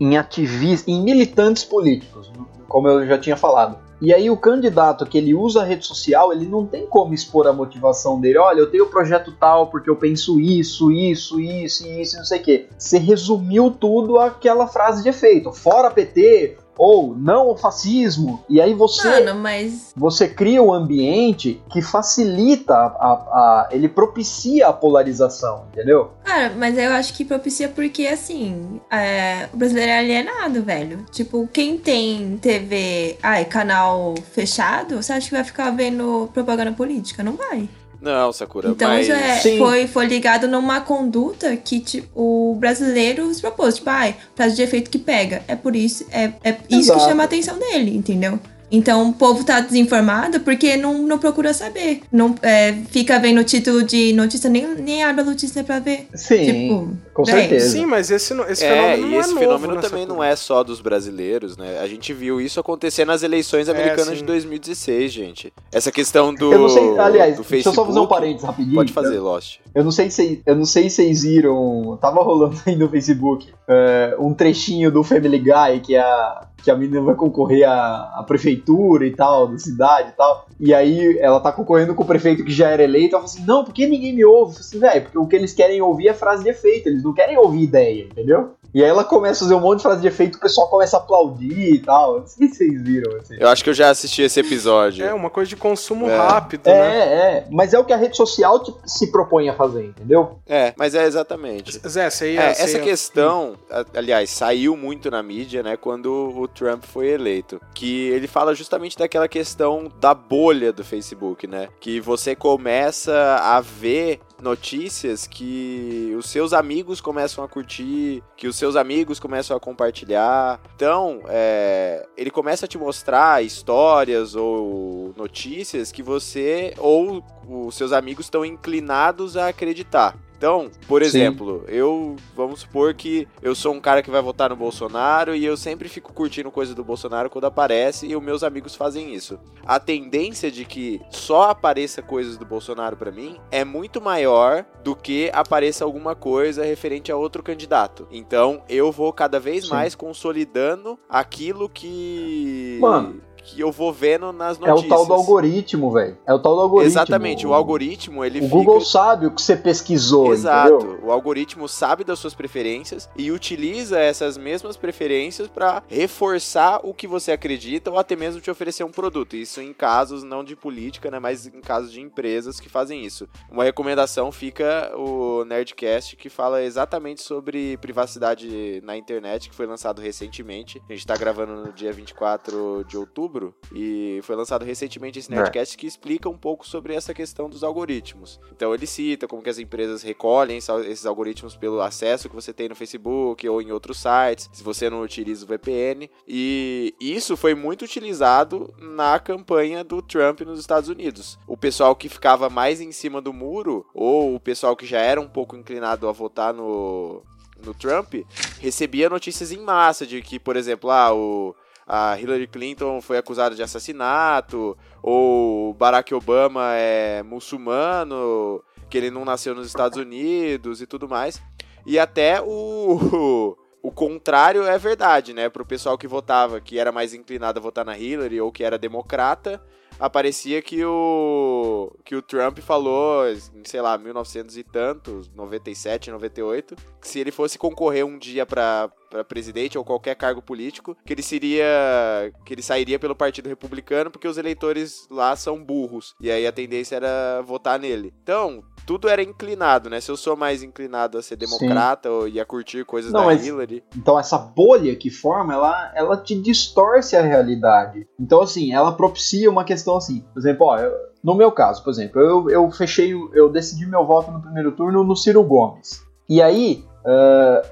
[0.00, 2.30] em ativistas, em militantes políticos,
[2.68, 3.76] como eu já tinha falado.
[4.02, 7.46] E aí o candidato que ele usa a rede social, ele não tem como expor
[7.46, 8.36] a motivação dele.
[8.36, 12.40] Olha, eu tenho o projeto tal porque eu penso isso, isso, isso, isso, não sei
[12.40, 12.66] o quê.
[12.76, 15.52] Você resumiu tudo àquela frase de efeito.
[15.52, 18.42] Fora PT ou não ao fascismo.
[18.48, 19.92] E aí você Mano, mas.
[19.96, 26.10] você cria um ambiente que facilita a, a- a- ele propicia a polarização, entendeu?
[26.24, 31.06] Cara, mas eu acho que propicia porque, assim, é, o brasileiro é alienado, velho.
[31.12, 37.22] Tipo, quem tem TV, ai, canal fechado, você acha que vai ficar vendo propaganda política?
[37.22, 37.68] Não vai.
[38.02, 39.06] Não, Sakura, Então mas...
[39.08, 43.76] isso é, foi, foi ligado numa conduta que tipo, o brasileiro se propôs.
[43.76, 45.42] Tipo, ai, frase de efeito que pega.
[45.46, 46.98] É por isso, é, é isso Exato.
[46.98, 48.40] que chama a atenção dele, entendeu?
[48.74, 52.00] Então o povo tá desinformado porque não, não procura saber.
[52.10, 56.08] Não é, fica vendo o título de notícia, nem, nem abre a notícia pra ver.
[56.14, 57.68] Sim, Tipo, com véi, certeza.
[57.70, 60.62] Sim, mas esse, esse É, fenômeno e é esse novo, fenômeno também não é só
[60.62, 61.78] dos brasileiros, né?
[61.80, 64.16] A gente viu isso acontecer nas eleições É, americanas sim.
[64.16, 65.52] de 2016, gente.
[65.70, 68.46] Essa questão do eu não sei, aliás, do deixa eu só fazer um Facebook- parênteses
[68.46, 68.74] rapidinho.
[68.74, 69.58] Pode fazer, Lost.
[69.74, 73.48] Eu não sei se eu não sei se vocês viram, tava rolando aí no Facebook
[73.68, 78.22] é, um trechinho do Family Guy que a que a menina vai concorrer à, à
[78.24, 80.46] prefeitura e tal, da cidade e tal.
[80.60, 83.16] E aí ela tá concorrendo com o prefeito que já era eleito.
[83.16, 84.52] Ela fala assim: Não, por que ninguém me ouve?
[84.52, 87.01] Eu falei assim, velho, porque o que eles querem ouvir é frase de efeito, eles
[87.02, 88.52] não querem ouvir ideia, entendeu?
[88.74, 90.96] E aí ela começa a fazer um monte de frase de efeito, o pessoal começa
[90.96, 92.20] a aplaudir e tal.
[92.20, 93.18] Não sei se vocês viram.
[93.18, 93.36] Assim.
[93.38, 95.04] Eu acho que eu já assisti esse episódio.
[95.04, 96.16] É uma coisa de consumo É.
[96.16, 96.72] rápido, né?
[96.72, 100.38] É, é, mas é o que a rede social te- se propõe a fazer, entendeu?
[100.46, 101.86] É, mas é exatamente.
[101.86, 102.40] Zé, você ia...
[102.44, 103.56] É, você essa ia- questão,
[103.94, 107.60] aliás, saiu muito na mídia, né, quando o Trump foi eleito.
[107.74, 111.68] Que ele fala justamente daquela questão da bolha do Facebook, né?
[111.78, 113.12] Que você começa
[113.42, 119.56] a ver notícias que os seus amigos começam a curtir, que os seus amigos começam
[119.56, 120.60] a compartilhar.
[120.74, 127.92] Então, é, ele começa a te mostrar histórias ou notícias que você ou os seus
[127.92, 130.16] amigos estão inclinados a acreditar.
[130.42, 131.06] Então, por Sim.
[131.06, 135.44] exemplo, eu vamos supor que eu sou um cara que vai votar no Bolsonaro e
[135.44, 139.38] eu sempre fico curtindo coisa do Bolsonaro quando aparece e os meus amigos fazem isso.
[139.64, 144.96] A tendência de que só apareça coisas do Bolsonaro pra mim é muito maior do
[144.96, 148.08] que apareça alguma coisa referente a outro candidato.
[148.10, 149.70] Então, eu vou cada vez Sim.
[149.70, 153.22] mais consolidando aquilo que Mano.
[153.44, 154.84] Que eu vou vendo nas É notícias.
[154.92, 156.16] o tal do algoritmo, velho.
[156.26, 156.90] É o tal do algoritmo.
[156.92, 158.54] Exatamente, o algoritmo, ele O fica...
[158.56, 160.74] Google sabe o que você pesquisou, Exato.
[160.74, 161.00] entendeu?
[161.04, 167.06] O algoritmo sabe das suas preferências e utiliza essas mesmas preferências para reforçar o que
[167.06, 169.34] você acredita ou até mesmo te oferecer um produto.
[169.36, 173.28] Isso em casos não de política, né, mas em casos de empresas que fazem isso.
[173.50, 180.00] Uma recomendação fica o Nerdcast que fala exatamente sobre privacidade na internet, que foi lançado
[180.00, 180.82] recentemente.
[180.88, 183.31] A gente tá gravando no dia 24 de outubro
[183.74, 185.36] e foi lançado recentemente esse É.
[185.36, 188.40] Nerdcast que explica um pouco sobre essa questão dos algoritmos.
[188.54, 192.68] Então ele cita como que as empresas recolhem esses algoritmos pelo acesso que você tem
[192.68, 196.10] no Facebook ou em outros sites, se você não utiliza o VPN.
[196.26, 201.38] E isso foi muito utilizado na campanha do Trump nos Estados Unidos.
[201.46, 205.20] O pessoal que ficava mais em cima do muro, ou o pessoal que já era
[205.20, 207.22] um pouco inclinado a votar no,
[207.64, 208.14] no Trump,
[208.60, 211.54] recebia notícias em massa de que, por exemplo, ah, o,
[211.94, 219.26] a Hillary Clinton foi acusada de assassinato, ou Barack Obama é muçulmano, que ele não
[219.26, 221.42] nasceu nos Estados Unidos e tudo mais.
[221.84, 225.50] E até o, o contrário é verdade, né?
[225.50, 228.78] Pro pessoal que votava, que era mais inclinado a votar na Hillary ou que era
[228.78, 229.62] democrata,
[230.00, 236.74] aparecia que o que o Trump falou, em, sei lá, 1900 e tantos, 97, 98,
[237.02, 241.12] que se ele fosse concorrer um dia pra para presidente ou qualquer cargo político, que
[241.12, 246.14] ele seria que ele sairia pelo Partido Republicano porque os eleitores lá são burros.
[246.18, 248.14] E aí a tendência era votar nele.
[248.22, 250.00] Então, tudo era inclinado, né?
[250.00, 253.46] Se eu sou mais inclinado a ser democrata ou ia curtir coisas Não, da mas-
[253.46, 253.84] Hillary.
[253.94, 258.06] Então essa bolha que forma, ela, ela te distorce a realidade.
[258.18, 260.24] Então assim, ela propicia uma questão assim.
[260.32, 260.92] Por exemplo, ó, eu-
[261.22, 265.04] no meu caso, por exemplo, eu, eu fechei, eu decidi meu voto no primeiro turno
[265.04, 266.02] no Ciro Gomes.
[266.28, 267.62] E aí, ah,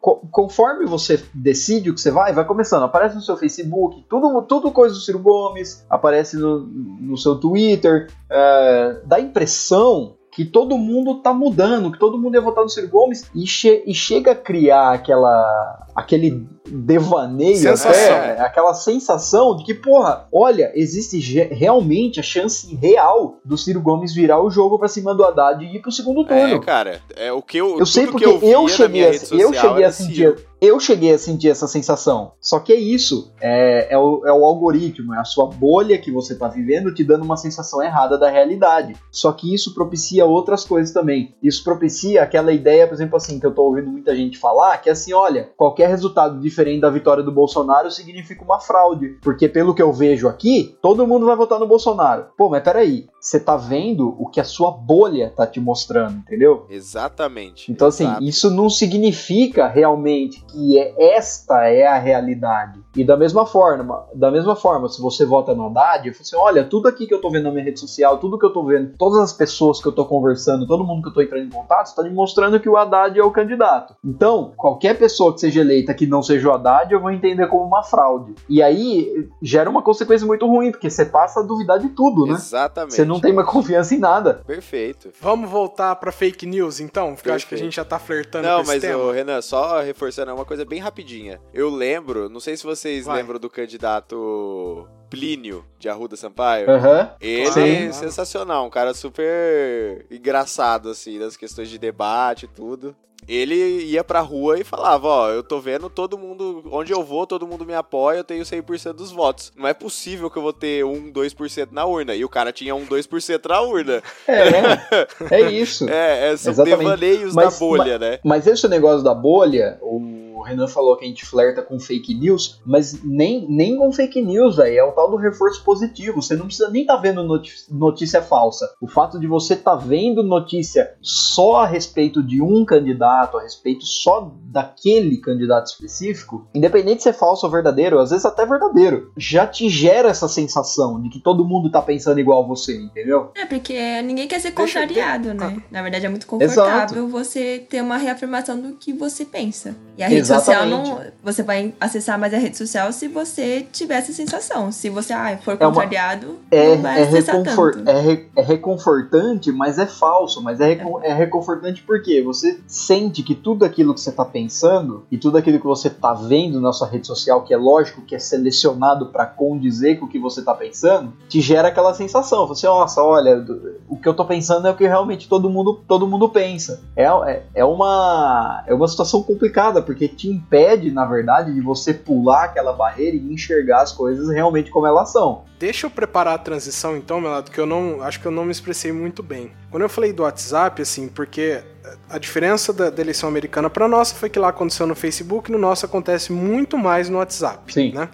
[0.00, 4.42] co- conforme você decide o que você vai, vai começando, aparece no seu Facebook, tudo,
[4.42, 10.44] tudo coisa do Ciro Gomes, aparece no, no seu Twitter, ah, dá a impressão que
[10.44, 13.92] todo mundo tá mudando, que todo mundo ia votar no Ciro Gomes e, che- e
[13.92, 17.90] chega a criar aquela aquele devaneio, Sensação.
[17.90, 21.18] até, aquela sensação de que, porra, olha, existe
[21.52, 25.76] realmente a chance real do Ciro Gomes virar o jogo pra cima do Haddad e
[25.76, 26.56] ir pro segundo turno.
[26.56, 29.52] É, cara, é o que eu Eu sei porque que eu, eu cheguei, a, eu
[29.52, 30.36] cheguei a sentir, Ciro.
[30.60, 32.32] eu cheguei a sentir essa sensação.
[32.40, 36.12] Só que é isso, é, é o, é o algoritmo, é a sua bolha que
[36.12, 38.94] você tá vivendo te dando uma sensação errada da realidade.
[39.10, 41.34] Só que isso propicia outras coisas também.
[41.42, 44.88] Isso propicia aquela ideia, por exemplo, assim, que eu tô ouvindo muita gente falar, que
[44.88, 49.18] é assim, olha, qualquer resultado diferente da vitória do Bolsonaro significa uma fraude.
[49.22, 52.26] Porque pelo que eu vejo aqui, todo mundo vai votar no Bolsonaro.
[52.36, 56.66] Pô, mas peraí, você tá vendo o que a sua bolha tá te mostrando, entendeu?
[56.70, 57.70] Exatamente.
[57.70, 58.22] Então, assim, exato.
[58.22, 62.80] isso não significa realmente que é, esta é a realidade.
[62.96, 66.36] E da mesma forma, da mesma forma, se você vota no Haddad, eu falo assim,
[66.36, 68.64] olha, tudo aqui que eu tô vendo na minha rede social, tudo que eu tô
[68.64, 71.50] vendo, todas as pessoas que eu tô conversando, todo mundo que eu tô entrando em
[71.50, 73.94] contato, está me mostrando que o Haddad é o candidato.
[74.04, 77.64] Então, qualquer pessoa que seja eleita que não seja o Haddad, eu vou entender como
[77.64, 78.34] uma fraude.
[78.48, 82.34] E aí gera uma consequência muito ruim, porque você passa a duvidar de tudo, né?
[82.34, 82.94] Exatamente.
[82.94, 84.42] Você não tem mais confiança em nada.
[84.46, 85.10] Perfeito.
[85.20, 87.14] Vamos voltar pra fake news, então?
[87.14, 89.02] Porque eu acho que a gente já tá flertando Não, com esse mas, tema.
[89.02, 91.40] ô, Renan, só reforçando é uma coisa bem rapidinha.
[91.54, 93.18] Eu lembro, não sei se vocês Vai.
[93.18, 96.70] lembram do candidato Plínio de Arruda Sampaio.
[96.70, 97.10] Aham.
[97.20, 97.88] Ele Sim.
[97.88, 102.94] é sensacional, um cara super engraçado, assim, nas questões de debate e tudo.
[103.28, 103.54] Ele
[103.84, 107.46] ia pra rua e falava, ó, eu tô vendo todo mundo, onde eu vou, todo
[107.46, 109.52] mundo me apoia, eu tenho 100% dos votos.
[109.54, 112.14] Não é possível que eu vou ter 1, 2% na urna.
[112.14, 114.02] E o cara tinha 1, 2% na urna.
[114.26, 115.86] É, é isso.
[115.90, 116.78] É, é são Exatamente.
[116.78, 118.18] devaneios Mas- da bolha, né?
[118.24, 120.00] Mas esse negócio da bolha, o
[120.42, 124.56] Renan falou que a gente flerta com fake news, mas nem, nem com fake news,
[124.56, 124.78] velho.
[124.78, 126.22] É o tal do reforço positivo.
[126.22, 127.22] Você não precisa nem tá vendo
[127.70, 128.72] notícia falsa.
[128.80, 133.84] O fato de você tá vendo notícia só a respeito de um candidato, a respeito
[133.84, 139.46] só daquele candidato específico, independente se é falso ou verdadeiro, às vezes até verdadeiro, já
[139.46, 143.30] te gera essa sensação de que todo mundo tá pensando igual a você, entendeu?
[143.34, 145.62] É, porque ninguém quer ser contrariado, né?
[145.70, 149.76] Na verdade, é muito confortável você ter uma reafirmação do que você pensa.
[149.96, 151.00] E a rede social não.
[151.22, 154.72] Você vai acessar mais a rede social se você tiver essa sensação.
[154.72, 157.90] Se você ah, for É uma- contrariado, É, não vai é, acessar reconfor- tanto.
[157.90, 160.42] é, re- é reconfortante, mas é falso.
[160.42, 165.04] Mas é, recon- é reconfortante porque você sente que tudo aquilo que você tá pensando
[165.10, 168.14] e tudo aquilo que você tá vendo na sua rede social, que é lógico que
[168.14, 172.46] é selecionado para condizer com o que você tá pensando, te gera aquela sensação.
[172.46, 173.44] Você, nossa, olha,
[173.88, 176.80] o que eu tô pensando é o que realmente todo mundo, todo mundo pensa.
[176.96, 181.94] É, é, é, uma, é uma situação complicada, porque te impede, na verdade, de você
[181.94, 185.44] pular aquela barreira e enxergar as coisas realmente como elas são.
[185.58, 188.50] Deixa eu preparar a transição então, Melado, que eu não acho que eu não me
[188.50, 189.52] expressei muito bem.
[189.70, 191.62] Quando eu falei do WhatsApp, assim, porque
[192.08, 195.58] a diferença da, da eleição americana para nossa foi que lá aconteceu no Facebook, no
[195.58, 197.92] nosso acontece muito mais no WhatsApp, Sim.
[197.92, 198.10] né?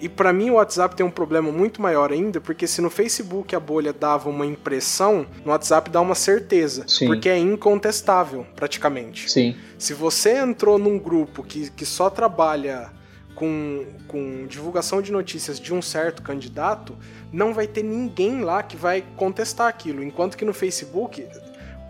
[0.00, 3.54] E para mim o WhatsApp tem um problema muito maior ainda, porque se no Facebook
[3.54, 7.06] a bolha dava uma impressão, no WhatsApp dá uma certeza, Sim.
[7.06, 9.30] porque é incontestável, praticamente.
[9.30, 9.54] Sim.
[9.78, 12.90] Se você entrou num grupo que, que só trabalha
[13.34, 16.96] com, com divulgação de notícias de um certo candidato,
[17.32, 20.02] não vai ter ninguém lá que vai contestar aquilo.
[20.02, 21.26] Enquanto que no Facebook,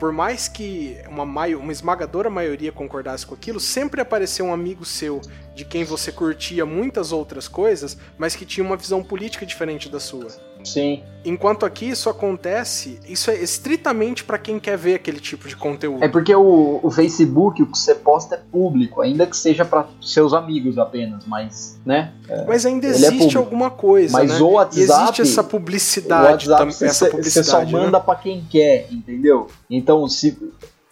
[0.01, 4.82] por mais que uma, maio- uma esmagadora maioria concordasse com aquilo, sempre apareceu um amigo
[4.82, 5.20] seu
[5.55, 10.01] de quem você curtia muitas outras coisas, mas que tinha uma visão política diferente da
[10.01, 10.28] sua.
[10.64, 11.02] Sim.
[11.22, 16.02] Enquanto aqui isso acontece, isso é estritamente para quem quer ver aquele tipo de conteúdo.
[16.02, 19.86] É porque o, o Facebook, o que você posta é público, ainda que seja para
[20.00, 22.12] seus amigos apenas, mas, né?
[22.48, 23.38] Mas ainda é existe público.
[23.38, 24.36] alguma coisa, Mas né?
[24.40, 26.78] o E WhatsApp, existe essa o publicidade, WhatsApp
[27.11, 27.66] tam- você, só né?
[27.70, 29.48] manda pra quem quer, entendeu?
[29.68, 30.38] Então, se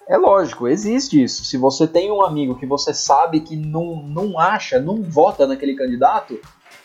[0.06, 1.44] é lógico, existe isso.
[1.44, 5.74] Se você tem um amigo que você sabe que não, não acha, não vota naquele
[5.74, 6.38] candidato,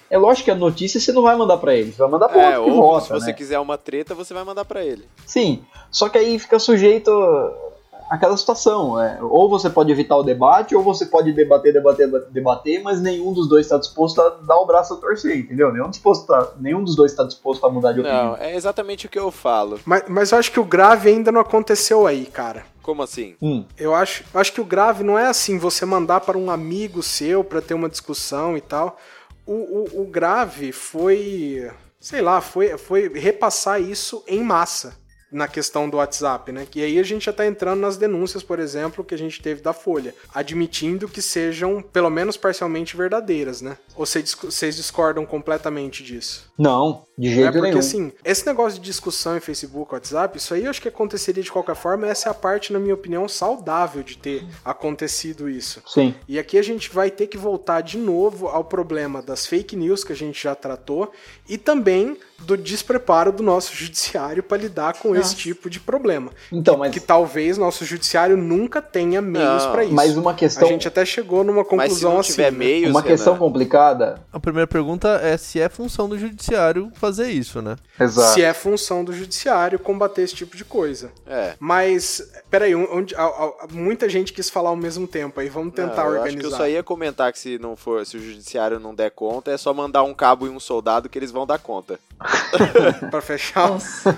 [0.09, 2.41] é lógico que a notícia você não vai mandar pra ele, você vai mandar pra
[2.41, 3.33] É, outro que vota, se você né?
[3.33, 5.05] quiser uma treta, você vai mandar pra ele.
[5.25, 7.11] Sim, só que aí fica sujeito
[8.09, 8.99] àquela situação.
[9.01, 13.33] é, ou você pode evitar o debate, ou você pode debater, debater, debater, mas nenhum
[13.33, 15.71] dos dois está disposto a dar o braço a torcer, entendeu?
[15.71, 18.31] Nenhum, disposto a- nenhum dos dois está disposto a mudar de opinião.
[18.31, 19.79] Não, é exatamente o que eu falo.
[19.85, 22.65] Mas, mas eu acho que o grave ainda não aconteceu aí, cara.
[22.83, 23.35] Como assim?
[23.41, 26.51] Hum, Eu acho, eu acho que o grave não é assim, você mandar para um
[26.51, 28.97] amigo seu para ter uma discussão e tal.
[29.45, 31.69] O, o, o grave foi,
[31.99, 35.02] sei lá, foi, foi repassar isso em massa
[35.33, 36.67] na questão do WhatsApp, né?
[36.75, 39.61] E aí a gente já tá entrando nas denúncias, por exemplo, que a gente teve
[39.61, 43.77] da Folha, admitindo que sejam, pelo menos parcialmente, verdadeiras, né?
[43.95, 46.51] Ou vocês disco- vocês discordam completamente disso?
[46.57, 47.79] não, de É jeito porque nenhum.
[47.79, 51.51] assim, esse negócio de discussão em Facebook, WhatsApp, isso aí eu acho que aconteceria de
[51.51, 52.07] qualquer forma.
[52.07, 55.81] Essa é a parte, na minha opinião, saudável de ter acontecido isso.
[55.87, 59.75] Sim, E aqui a gente vai ter que voltar de novo ao problema das fake
[59.75, 61.11] news que a gente já tratou
[61.47, 65.35] e também do despreparo do nosso judiciário para lidar com esse Nossa.
[65.35, 66.31] tipo de problema.
[66.51, 69.93] então, mas, Que talvez nosso judiciário nunca tenha meios para isso.
[69.93, 72.31] mas uma A questão, gente até chegou numa Mas se conclusão não assim.
[72.31, 72.57] tiver né?
[72.57, 74.21] meios, uma questão complicada.
[74.31, 77.75] A primeira pergunta é se é função do judiciário fazer isso, né?
[77.99, 78.33] Exato.
[78.33, 81.11] Se é função do judiciário combater esse tipo de coisa.
[81.27, 81.53] É.
[81.59, 86.03] Mas, peraí, onde, a- a- muita gente quis falar ao mesmo tempo aí, vamos tentar
[86.03, 86.27] Não, eu organizar.
[86.29, 89.11] Acho que eu só ia comentar que se não for, se o judiciário não der
[89.11, 91.99] conta, é só mandar um cabo e um soldado que eles vão dar conta.
[93.09, 93.69] Pra fechar.
[93.69, 94.15] Nossa.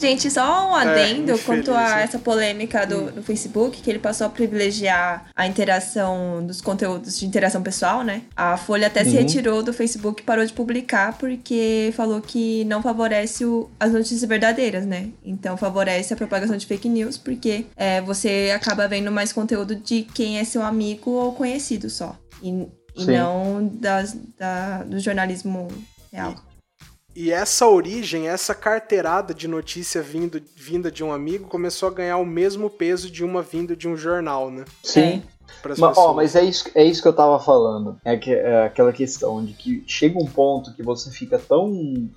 [0.00, 4.26] Gente, só um adendo infeliz, quanto a essa polêmica do, do Facebook, que ele passou
[4.26, 8.22] a privilegiar a interação dos conteúdos de interação pessoal, né?
[8.36, 9.16] A Folha até se Uhum.
[9.18, 14.22] retirou do Facebook e parou de publicar porque falou que não favorece o- as notícias
[14.24, 15.10] verdadeiras, né?
[15.24, 20.02] Então favorece a propagação de fake news, porque é, você acaba vendo mais conteúdo de
[20.02, 22.16] quem é seu amigo ou conhecido só.
[22.42, 25.68] E, e não das, da, do jornalismo
[26.12, 26.34] real.
[27.14, 32.16] E essa origem, essa carteirada de notícia vindo, vinda de um amigo começou a ganhar
[32.16, 34.64] o mesmo peso de uma vinda de um jornal, né?
[34.82, 35.22] Sim.
[35.62, 35.98] Mas, pessoas.
[35.98, 37.98] ó, mas é isso, é isso que eu tava falando.
[38.04, 42.10] É, que, é aquela questão de que chega um ponto que você fica tão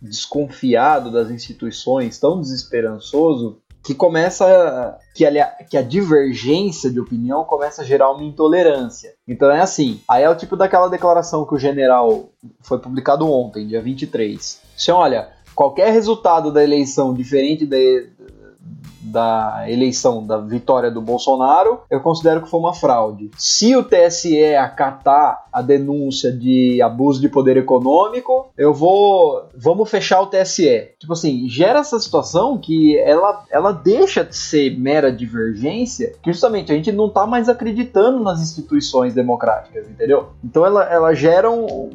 [0.00, 4.44] desconfiado das instituições, tão desesperançoso, que começa.
[4.46, 9.14] a- Que, aliás, que a divergência de opinião começa a gerar uma intolerância.
[9.26, 9.98] Então é assim.
[10.06, 12.28] Aí é o tipo daquela declaração que o general
[12.60, 14.60] foi publicado ontem, dia 23.
[14.76, 17.76] Você olha, qualquer resultado da eleição diferente da,
[19.10, 23.30] da eleição da vitória do Bolsonaro, eu considero que foi uma fraude.
[23.36, 29.44] Se o TSE acatar a denúncia de abuso de poder econômico, eu vou.
[29.56, 30.90] Vamos fechar o TSE.
[30.98, 36.72] Tipo assim, gera essa situação que ela, ela deixa de ser mera divergência, que justamente
[36.72, 40.28] a gente não tá mais acreditando nas instituições democráticas, entendeu?
[40.44, 41.90] Então ela, ela gera um,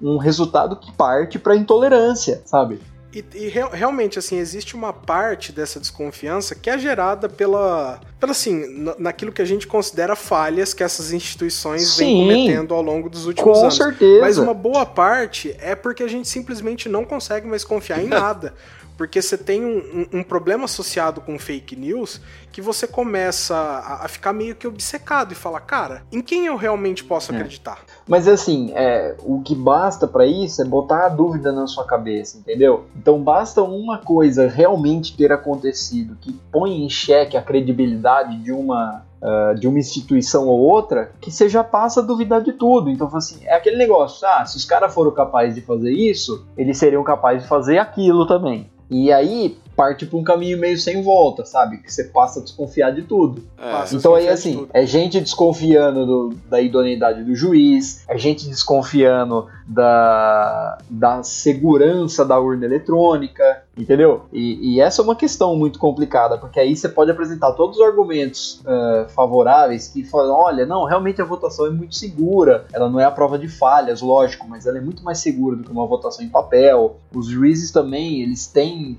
[0.00, 2.80] um resultado que parte pra intolerância, sabe?
[3.12, 8.30] E, e real- realmente, assim, existe uma parte dessa desconfiança que é gerada pela, pela
[8.32, 12.20] assim, na- naquilo que a gente considera falhas que essas instituições vêm Sim.
[12.22, 13.76] cometendo ao longo dos últimos Com anos.
[13.76, 14.20] certeza.
[14.20, 18.54] Mas uma boa parte é porque a gente simplesmente não consegue mais confiar em nada.
[18.96, 19.78] Porque você tem um,
[20.12, 22.20] um- um problema associado com fake news
[22.52, 26.54] que você começa a, a ficar meio que obcecado e fala, cara, em quem eu
[26.54, 27.36] realmente posso É.
[27.36, 27.82] acreditar?
[28.10, 32.38] Mas assim, é, o que basta pra isso é botar a dúvida na sua cabeça,
[32.38, 32.86] entendeu?
[32.96, 39.04] Então basta uma coisa realmente ter acontecido que põe em xeque a credibilidade de uma
[39.22, 42.90] ah, de uma instituição ou outra que você já passa a duvidar de tudo.
[42.90, 46.78] Então, assim, é aquele negócio, ah, se os caras foram capazes de fazer isso, eles
[46.78, 48.68] seriam capazes de fazer aquilo também.
[48.90, 51.78] E aí parte para um caminho meio sem volta, sabe?
[51.78, 53.42] Que você passa a desconfiar de tudo.
[53.56, 53.94] É.
[53.94, 54.68] Então aí assim, tudo.
[54.74, 62.38] é gente desconfiando do- da idoneidade do juiz, é gente desconfiando da, da segurança da
[62.38, 63.42] urna eletrônica,
[63.76, 64.22] entendeu?
[64.32, 67.82] E, e essa é uma questão muito complicada, porque aí você pode apresentar todos os
[67.84, 73.00] argumentos ah, favoráveis que falam, olha, não, realmente a votação é muito segura, ela não
[73.00, 75.86] é a prova de falhas, lógico, mas ela é muito mais segura do que uma
[75.86, 76.96] votação em papel.
[77.14, 78.98] Os juízes também, eles têm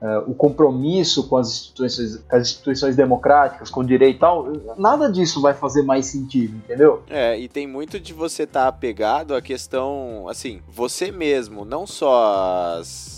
[0.00, 4.46] eh, o compromisso com as instituições, com as instituições democráticas, com o direito e tal,
[4.76, 7.02] nada disso vai fazer mais sentido, entendeu?
[7.08, 12.76] É, e tem muito de você estar apegado à questão, assim, você mesmo, não só
[12.78, 13.13] as-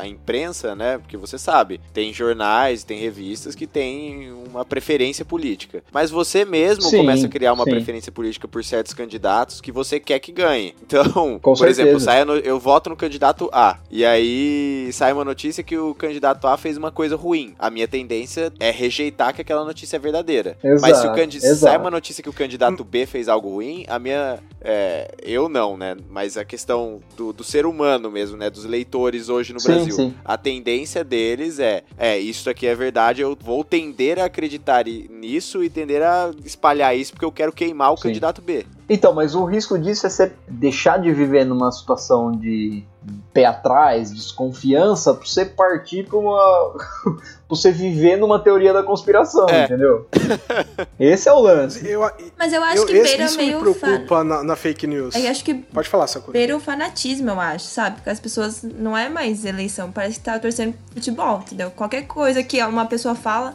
[0.00, 0.98] a imprensa, né?
[0.98, 5.82] Porque você sabe, tem jornais, tem revistas que têm uma preferência política.
[5.92, 7.70] Mas você mesmo Sim, começa a criar uma sim.
[7.70, 10.74] preferência política por certos candidatos que você quer que ganhe.
[10.92, 12.04] Então, Com por exemplo, certeza.
[12.04, 13.78] sai a no- eu voto no candidato A.
[13.90, 17.54] E aí sai uma notícia que o candidato A fez uma coisa ruim.
[17.58, 20.56] A minha tendência é rejeitar que aquela notícia é verdadeira.
[20.80, 21.56] Mas se o Exato, candi- exato.
[21.60, 24.38] sai uma notícia que o candidato B fez algo ruim, a minha.
[24.60, 25.96] é, eu não, né?
[26.10, 28.50] Mas a questão do, do ser humano mesmo, né?
[28.50, 29.94] Dos leitores hoje no Sim, Brasil.
[29.94, 30.14] sim.
[30.24, 35.62] A tendência deles é: é, isso aqui é verdade, eu vou tender a acreditar nisso
[35.62, 38.04] e tender a espalhar isso porque eu quero queimar o Sim.
[38.04, 38.66] candidato B.
[38.94, 42.84] Então, mas o risco disso é você deixar de viver numa situação de
[43.32, 46.74] pé atrás, desconfiança, pra você partir pra uma.
[47.04, 47.16] pra
[47.48, 49.64] você viver numa teoria da conspiração, É.
[49.64, 50.06] entendeu?
[51.00, 51.86] Esse é o lance.
[51.88, 52.02] Eu,
[52.38, 53.74] Mas eu acho eu, que esse- beira isso me meio.
[53.74, 53.86] Fa...
[53.86, 55.14] preocupa na, na fake news.
[55.14, 56.32] Eu acho que Pode falar, Sakura.
[56.32, 57.96] beira o fanatismo, eu acho, sabe?
[57.96, 61.70] Porque as pessoas não é mais eleição, parece que tá torcendo futebol, entendeu?
[61.70, 63.54] Qualquer coisa que uma pessoa fala,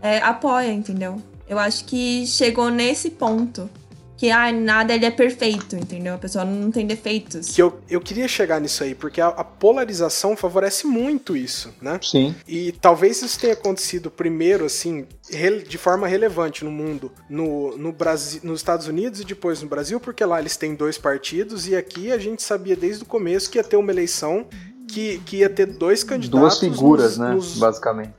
[0.00, 1.20] é, apoia, entendeu?
[1.46, 3.68] Eu acho que chegou nesse ponto.
[4.18, 6.14] Que, ai, nada ele é perfeito, entendeu?
[6.14, 7.54] A pessoa não tem defeitos.
[7.54, 12.00] Que eu, eu queria chegar nisso aí, porque a, a polarização favorece muito isso, né?
[12.02, 12.34] Sim.
[12.46, 15.06] E talvez isso tenha acontecido primeiro, assim,
[15.68, 20.00] de forma relevante no mundo, no, no Brasil, nos Estados Unidos e depois no Brasil,
[20.00, 23.56] porque lá eles têm dois partidos e aqui a gente sabia desde o começo que
[23.58, 24.46] ia ter uma eleição
[24.88, 27.34] que, que ia ter dois candidatos Duas figuras, nos- né?
[27.34, 28.12] nos- Basicamente.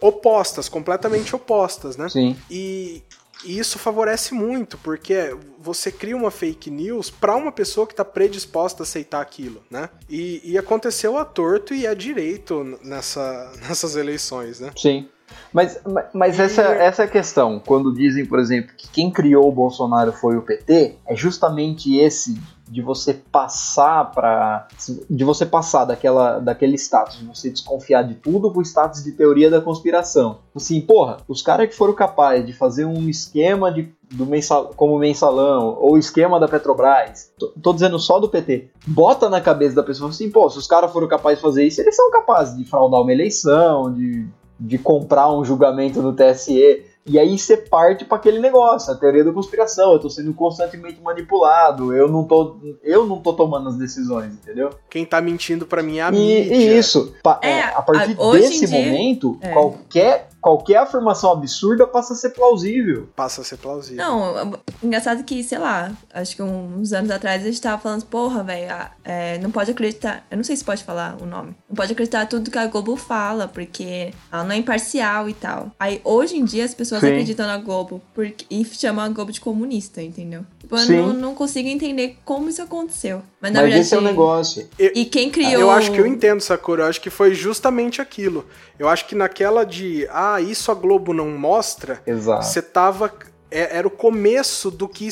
[0.00, 2.08] opostas, completamente opostas, né?
[2.08, 2.36] Sim.
[2.50, 3.02] E,
[3.44, 8.04] e isso favorece muito, porque você cria uma fake news para uma pessoa que está
[8.04, 9.88] predisposta a aceitar aquilo, né?
[10.08, 14.70] E, e aconteceu a torto e a direito nessa, nessas eleições, né?
[14.76, 15.08] Sim.
[15.52, 17.60] Mas, ma- mas essa, essa é questão.
[17.64, 22.38] Quando dizem, por exemplo, que quem criou o Bolsonaro foi o PT, é justamente esse
[22.68, 24.66] de você passar para
[25.08, 29.50] de você passar daquela daquele status de você desconfiar de tudo pro status de teoria
[29.50, 30.38] da conspiração.
[30.54, 34.98] Assim, porra, os caras que foram capazes de fazer um esquema de do mensal, como
[34.98, 38.70] mensalão ou esquema da Petrobras, tô, tô dizendo só do PT.
[38.86, 41.80] Bota na cabeça da pessoa assim, pô, se os caras foram capazes de fazer isso,
[41.80, 46.84] eles são capazes de fraudar uma eleição, de de comprar um julgamento no TSE.
[47.06, 51.00] E aí você parte para aquele negócio, a teoria da conspiração, eu tô sendo constantemente
[51.00, 54.70] manipulado, eu não tô, eu não tô tomando as decisões, entendeu?
[54.90, 56.54] Quem tá mentindo para mim é a E, mídia.
[56.56, 59.48] e isso, pa- É, é, a partir a- desse dia- momento, é.
[59.52, 63.08] qualquer, qualquer afirmação absurda passa a ser plausível.
[63.16, 63.96] Passa a ser plausível.
[63.96, 68.44] Não, engraçado que, sei lá, acho que uns anos atrás a gente tava falando, porra,
[68.44, 68.72] velho,
[69.02, 70.24] é, não pode acreditar.
[70.30, 71.56] Eu não sei se pode falar o nome.
[71.68, 75.72] Não pode acreditar tudo que a Globo fala, porque ela não é imparcial e tal.
[75.80, 77.08] Aí hoje em dia as pessoas Sim.
[77.08, 80.46] acreditam na Globo porque, e chamam a Globo de comunista, entendeu?
[80.66, 80.96] Tipo, eu Sim.
[80.96, 83.22] não, não consigo entender como isso aconteceu.
[83.40, 83.80] Mas na Mas verdade.
[83.86, 84.68] esse é o negócio.
[84.78, 85.60] E quem criou.
[85.60, 86.82] Eu acho que eu entendo, Sakura.
[86.82, 88.44] Eu acho que foi justamente aquilo.
[88.76, 92.44] Eu acho que naquela de, ah, isso a Globo não mostra, Exato.
[92.44, 93.12] você tava.
[93.48, 95.08] é- Era o começo do que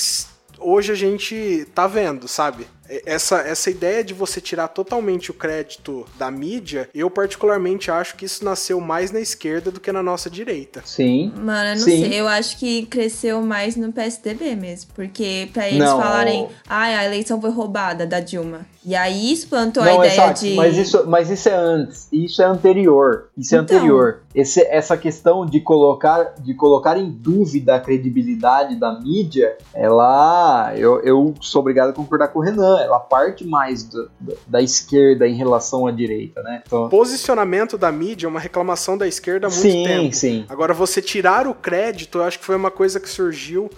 [0.59, 2.67] hoje a gente tá vendo, sabe?
[2.89, 8.17] E- Essa, essa ideia de você tirar totalmente o crédito da mídia, eu particularmente acho
[8.17, 10.83] que isso nasceu mais na esquerda do que na nossa direita.
[10.85, 11.33] Sim.
[11.37, 12.01] Mano, eu não Sim.
[12.09, 14.91] sei, eu acho que cresceu mais no PSDB mesmo.
[14.95, 18.67] Porque pra eles Não, falarem, ai, a eleição foi roubada da Dilma.
[18.85, 20.55] E aí isso plantou a Não, ideia exato, de.
[20.55, 23.77] mas, isso, mas isso é antes, isso é anterior, isso é Então.
[23.77, 24.21] anterior.
[24.35, 31.01] Esse- essa questão de colocar, de colocar em dúvida a credibilidade da mídia, ela, eu,
[31.03, 35.27] eu sou obrigado a concordar com o Renan, ela parte mais do- da- da esquerda
[35.27, 36.63] em relação à direita, né?
[36.67, 40.15] Então, O posicionamento da mídia é uma reclamação da esquerda há muito sim, tempo.
[40.15, 40.45] sim.
[40.49, 43.71] Agora, você tirar o crédito, eu acho que foi uma coisa que surgiu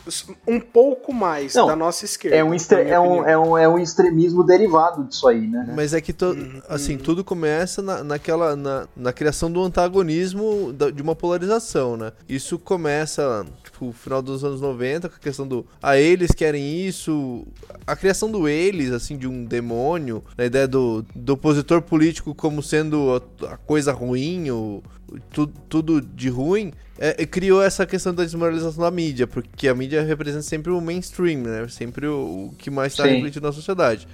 [0.48, 2.36] um pouco mais Não, da nossa esquerda.
[2.36, 5.72] É um, é, um, é, um, é um extremismo derivado disso aí, né?
[5.74, 6.36] Mas é que to-
[6.68, 12.12] assim, tudo começa na, naquela na, na criação do antagonismo da- de uma polarização, né?
[12.28, 16.86] Isso começa tipo no final dos anos 90 com a questão do ah, eles querem
[16.86, 17.46] isso,
[17.86, 22.62] a criação do eles assim de um demônio, a ideia do, do opositor político como
[22.62, 24.82] sendo a, a coisa ruim, o,
[25.30, 30.02] tu- tudo de ruim, é, criou essa questão da desmoralização da mídia, porque a mídia
[30.02, 31.68] representa sempre o mainstream, né?
[31.68, 34.08] Sempre o, o que mais está refletido na sociedade.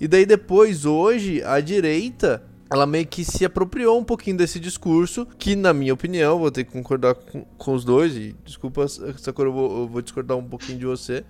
[0.00, 5.26] E daí depois, hoje, a direita, ela meio que se apropriou um pouquinho desse discurso,
[5.38, 9.48] que na minha opinião, vou ter que concordar com, com os dois, e desculpa, Sakura,
[9.48, 11.24] eu vou, eu vou discordar um pouquinho de você,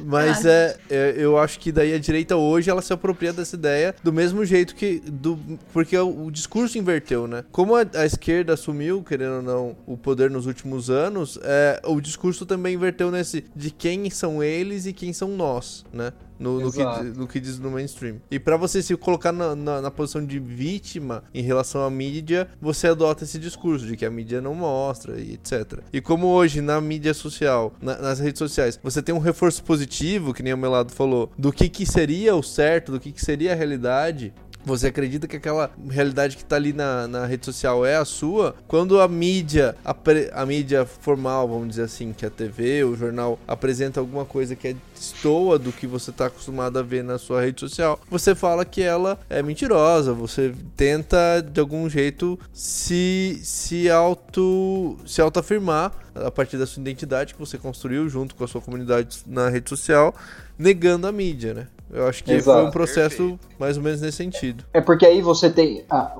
[0.00, 3.94] mas é, é, eu acho que daí a direita hoje, ela se apropria dessa ideia
[4.02, 5.38] do mesmo jeito que, do,
[5.72, 7.44] porque o, o discurso inverteu, né?
[7.52, 12.00] Como a, a esquerda assumiu, querendo ou não, o poder nos últimos anos, é, o
[12.00, 16.12] discurso também inverteu nesse de quem são eles e quem são nós, né?
[16.38, 18.16] No, no, que, no que diz no mainstream.
[18.30, 22.46] E pra você se colocar na, na, na posição de vítima em relação à mídia,
[22.60, 25.78] você adota esse discurso de que a mídia não mostra e etc.
[25.90, 30.32] E como hoje na mídia social, na- nas redes sociais, você tem um reforço positivo,
[30.32, 33.52] que nem o Melado falou, do que, que seria o certo, do que, que seria
[33.52, 34.32] a realidade.
[34.66, 38.52] Você acredita que aquela realidade que tá ali na, na rede social é a sua?
[38.66, 42.96] Quando a mídia, a, pre- a mídia formal, vamos dizer assim, que a TV, o
[42.96, 47.16] jornal, apresenta alguma coisa que é destoa do que você tá acostumado a ver na
[47.16, 53.38] sua rede social, você fala que ela é mentirosa, você tenta de algum jeito se,
[53.44, 58.48] se auto se autoafirmar a partir da sua identidade que você construiu junto com a
[58.48, 60.12] sua comunidade na rede social,
[60.58, 61.66] negando a mídia, né?
[61.90, 62.58] Eu acho que Exato.
[62.58, 64.64] foi um processo mais ou menos nesse sentido.
[64.72, 65.84] É porque aí você tem.
[65.88, 66.16] A,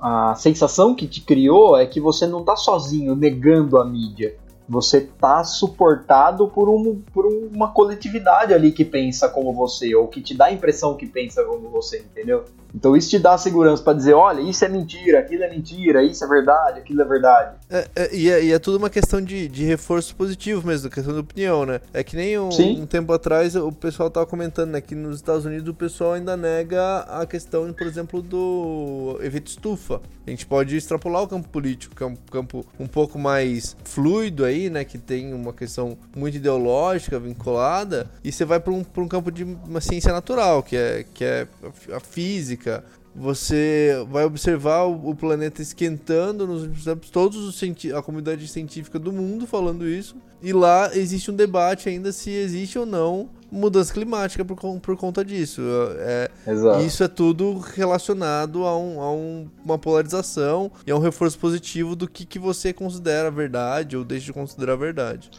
[0.00, 4.36] a sensação que te criou é que você não tá sozinho negando a mídia.
[4.68, 10.20] Você tá suportado por, um, por uma coletividade ali que pensa como você, ou que
[10.20, 12.44] te dá a impressão que pensa como você, entendeu?
[12.76, 16.22] Então isso te dá segurança pra dizer, olha, isso é mentira, aquilo é mentira, isso
[16.22, 17.56] é verdade, aquilo é verdade.
[17.70, 21.14] É, é, e, é, e é tudo uma questão de, de reforço positivo mesmo, questão
[21.14, 21.80] de opinião, né?
[21.94, 25.46] É que nem um, um tempo atrás o pessoal tava comentando né, que nos Estados
[25.46, 30.02] Unidos o pessoal ainda nega a questão, por exemplo, do efeito estufa.
[30.26, 34.44] A gente pode extrapolar o campo político, que é um campo um pouco mais fluido
[34.44, 34.84] aí, né?
[34.84, 39.44] Que tem uma questão muito ideológica vinculada, e você vai para um, um campo de
[39.44, 41.46] uma ciência natural, que é, que é
[41.92, 42.84] a física,
[43.18, 47.62] você vai observar o, o planeta esquentando nos últimos tempos, todos os
[47.94, 52.78] a comunidade científica do mundo falando isso, e lá existe um debate ainda se existe
[52.78, 55.62] ou não mudança climática por, por conta disso.
[55.98, 56.84] É, Exato.
[56.84, 61.96] isso é tudo relacionado a, um- a um- uma polarização e a um reforço positivo
[61.96, 65.30] do que, que você considera verdade ou deixa de considerar verdade.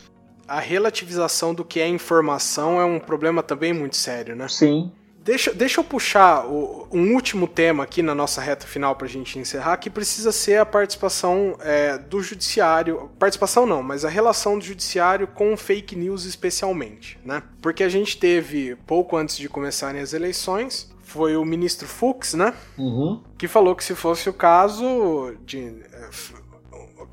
[0.47, 4.47] A relativização do que é informação é um problema também muito sério, né?
[4.47, 4.91] Sim.
[5.27, 9.37] Deixa, deixa eu puxar o- um último tema aqui na nossa reta final pra gente
[9.37, 13.11] encerrar, que precisa ser a participação é, do judiciário.
[13.19, 17.43] Participação não, mas a relação do judiciário com fake news especialmente, né?
[17.61, 22.53] Porque a gente teve, pouco antes de começarem as eleições, foi o ministro Fux, né?
[22.77, 23.21] Uhum.
[23.37, 25.73] que falou que se fosse o caso de
[26.09, 26.33] f-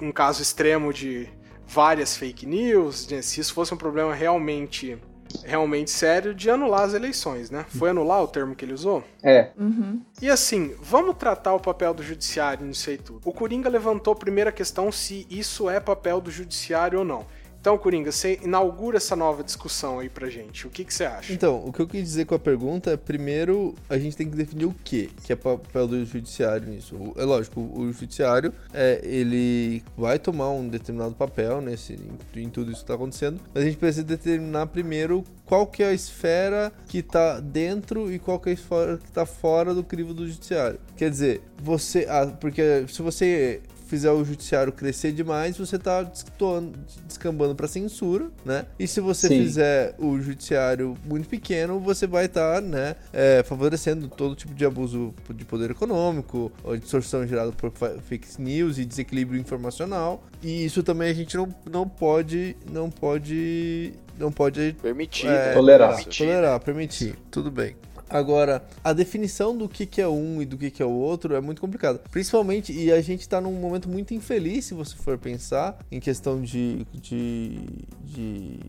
[0.00, 1.28] um caso extremo de
[1.66, 4.96] várias fake news, se isso fosse um problema realmente
[5.42, 7.64] realmente sério de anular as eleições, né?
[7.68, 9.02] Foi anular o termo que ele usou?
[9.22, 9.50] É.
[9.58, 10.00] Uhum.
[10.20, 13.20] E assim, vamos tratar o papel do judiciário nisso aí tudo.
[13.24, 17.26] O Coringa levantou a primeira questão se isso é papel do judiciário ou não.
[17.64, 20.66] Então, Coringa, você inaugura essa nova discussão aí pra gente.
[20.66, 21.32] O que, que você acha?
[21.32, 24.36] Então, o que eu quis dizer com a pergunta é, primeiro, a gente tem que
[24.36, 26.94] definir o que que é papel do judiciário nisso.
[27.16, 32.70] É lógico, o judiciário, é, ele vai tomar um determinado papel nesse, em, em tudo
[32.70, 36.70] isso que está acontecendo, mas a gente precisa determinar primeiro qual que é a esfera
[36.86, 40.28] que está dentro e qual que é a esfera que está fora do crivo do
[40.28, 40.78] judiciário.
[40.98, 42.06] Quer dizer, você...
[42.10, 43.62] ah, porque se você
[43.94, 46.76] fizer o judiciário crescer demais, você tá destoando-
[47.06, 48.66] descambando para censura, né?
[48.78, 49.38] E se você Sim.
[49.44, 55.14] fizer o judiciário muito pequeno, você vai estar, né, é, favorecendo todo tipo de abuso
[55.32, 60.24] de poder econômico, ou distorção gerada por fa- fake news e desequilíbrio informacional.
[60.42, 65.52] E isso também a gente não, não pode, não pode, não pode Permitir, É, né?
[65.54, 65.90] tolerar.
[65.96, 66.18] Permitir.
[66.24, 67.76] Tolerar, permitir, tudo bem.
[68.08, 71.40] Agora, a definição do que, é um e do que, que é o outro é
[71.40, 72.00] muito complicada.
[72.10, 76.40] Principalmente, e a gente tá num momento muito infeliz, se você for pensar, em questão
[76.40, 77.66] de, de,
[78.02, 78.60] de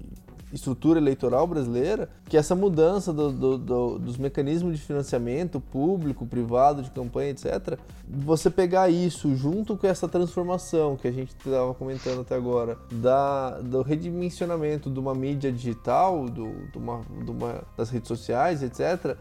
[0.54, 6.82] estrutura eleitoral brasileira, que essa mudança do- do- do- dos mecanismos de financiamento público, privado,
[6.82, 7.78] de campanha, etc.,
[8.08, 13.60] você pegar isso junto com essa transformação que a gente estava comentando até agora, da,
[13.62, 19.18] do redimensionamento de uma mídia digital, do, de uma, de uma- das redes sociais, etc.,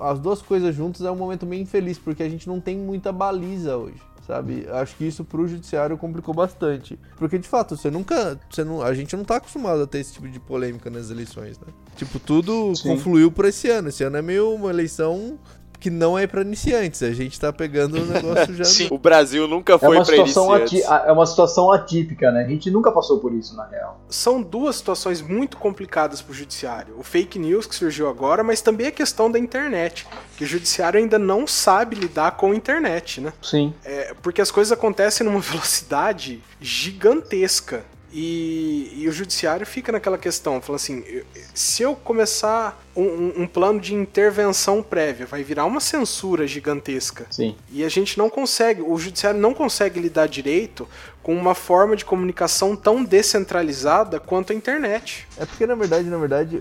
[0.00, 3.12] as duas coisas juntas é um momento meio infeliz, porque a gente não tem muita
[3.12, 4.66] baliza hoje sabe?
[4.70, 6.98] Acho que isso pro judiciário complicou bastante.
[7.16, 8.38] Porque, de fato, você nunca.
[8.50, 11.58] Você não, a gente não tá acostumado a ter esse tipo de polêmica nas eleições,
[11.58, 11.66] né?
[11.96, 12.90] Tipo, tudo Sim.
[12.90, 13.88] confluiu por esse ano.
[13.88, 15.38] Esse ano é meio uma eleição
[15.80, 17.02] que não é pra iniciantes.
[17.02, 18.64] A gente tá pegando o negócio já.
[18.66, 18.88] Sim.
[18.90, 20.86] O Brasil nunca É foi pra situação iniciantes.
[20.90, 22.44] ati- é uma situação atípica, né?
[22.44, 24.00] A gente nunca passou por isso, na real.
[24.08, 26.94] São duas situações muito complicadas para o judiciário.
[26.98, 30.06] O fake news que surgiu agora, mas também a questão da internet,
[30.36, 33.32] que o judiciário ainda não sabe lidar com a internet, né?
[33.42, 33.72] Sim.
[33.84, 37.84] É, porque as coisas acontecem numa velocidade gigantesca.
[38.12, 41.04] E, e o judiciário fica naquela questão, fala assim,
[41.52, 47.26] se eu começar um, um- um plano de intervenção prévia, vai virar uma censura gigantesca.
[47.30, 47.54] Sim.
[47.70, 50.88] E a gente não consegue, o judiciário não consegue lidar direito
[51.28, 55.28] com uma forma de comunicação tão descentralizada quanto a internet.
[55.36, 56.58] É porque, na verdade, na verdade,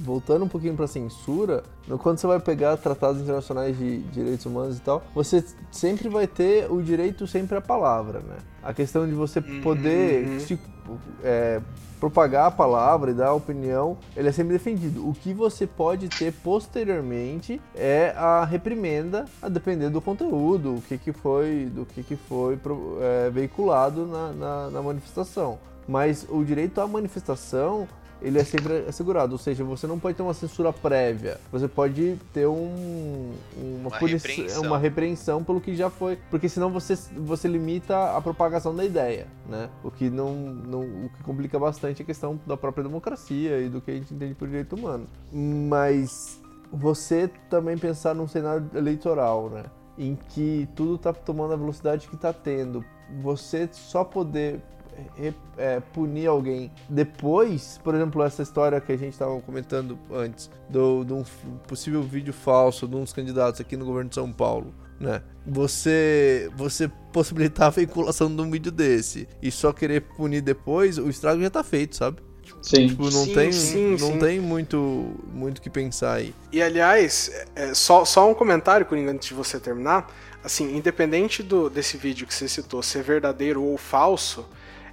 [0.00, 4.78] voltando um pouquinho pra censura, no- quando você vai pegar tratados internacionais de direitos humanos
[4.78, 8.34] e tal, você sempre vai ter o direito sempre à palavra, né?
[8.64, 10.40] A questão de você poder Uhum.
[10.40, 10.58] se,
[11.22, 11.60] é,
[12.02, 15.08] propagar a palavra e dar opinião, ele é sempre defendido.
[15.08, 20.98] O que você pode ter posteriormente é a reprimenda, a depender do conteúdo, o que,
[20.98, 22.58] que foi, do que, que foi
[23.00, 25.60] é, veiculado na, na, na manifestação.
[25.86, 27.86] Mas o direito à manifestação
[28.22, 32.16] ele é sempre assegurado, ou seja, você não pode ter uma censura prévia, você pode
[32.32, 34.62] ter um, uma, Uma repreensão.
[34.62, 39.26] uma repreensão pelo que já foi, porque senão você, você limita a propagação da ideia,
[39.48, 39.68] né?
[39.82, 43.80] O que não, não o que complica bastante a questão da própria democracia e do
[43.80, 45.06] que a gente entende por direito humano.
[45.32, 46.40] Mas
[46.72, 49.64] você também pensar num cenário eleitoral, né?
[49.98, 52.84] Em que tudo tá tomando a velocidade que tá tendo,
[53.20, 54.60] você só poder
[55.56, 61.04] é, punir alguém depois, por exemplo, essa história que a gente estava comentando antes, do,
[61.04, 61.24] de um
[61.66, 65.22] possível vídeo falso de uns candidatos aqui no governo de São Paulo, né?
[65.46, 71.08] Você, você possibilitar a veiculação de um vídeo desse e só querer punir depois, o
[71.08, 72.22] estrago já tá feito, sabe?
[72.60, 72.88] Sim.
[72.88, 74.18] Tipo, não Sim, tem, sim, não sim.
[74.18, 76.34] tem muito muito o que pensar aí.
[76.52, 80.12] E aliás, é, só, só um comentário, Coringa, antes de você terminar.
[80.44, 84.44] Assim, independente do, desse vídeo que você citou ser verdadeiro ou falso,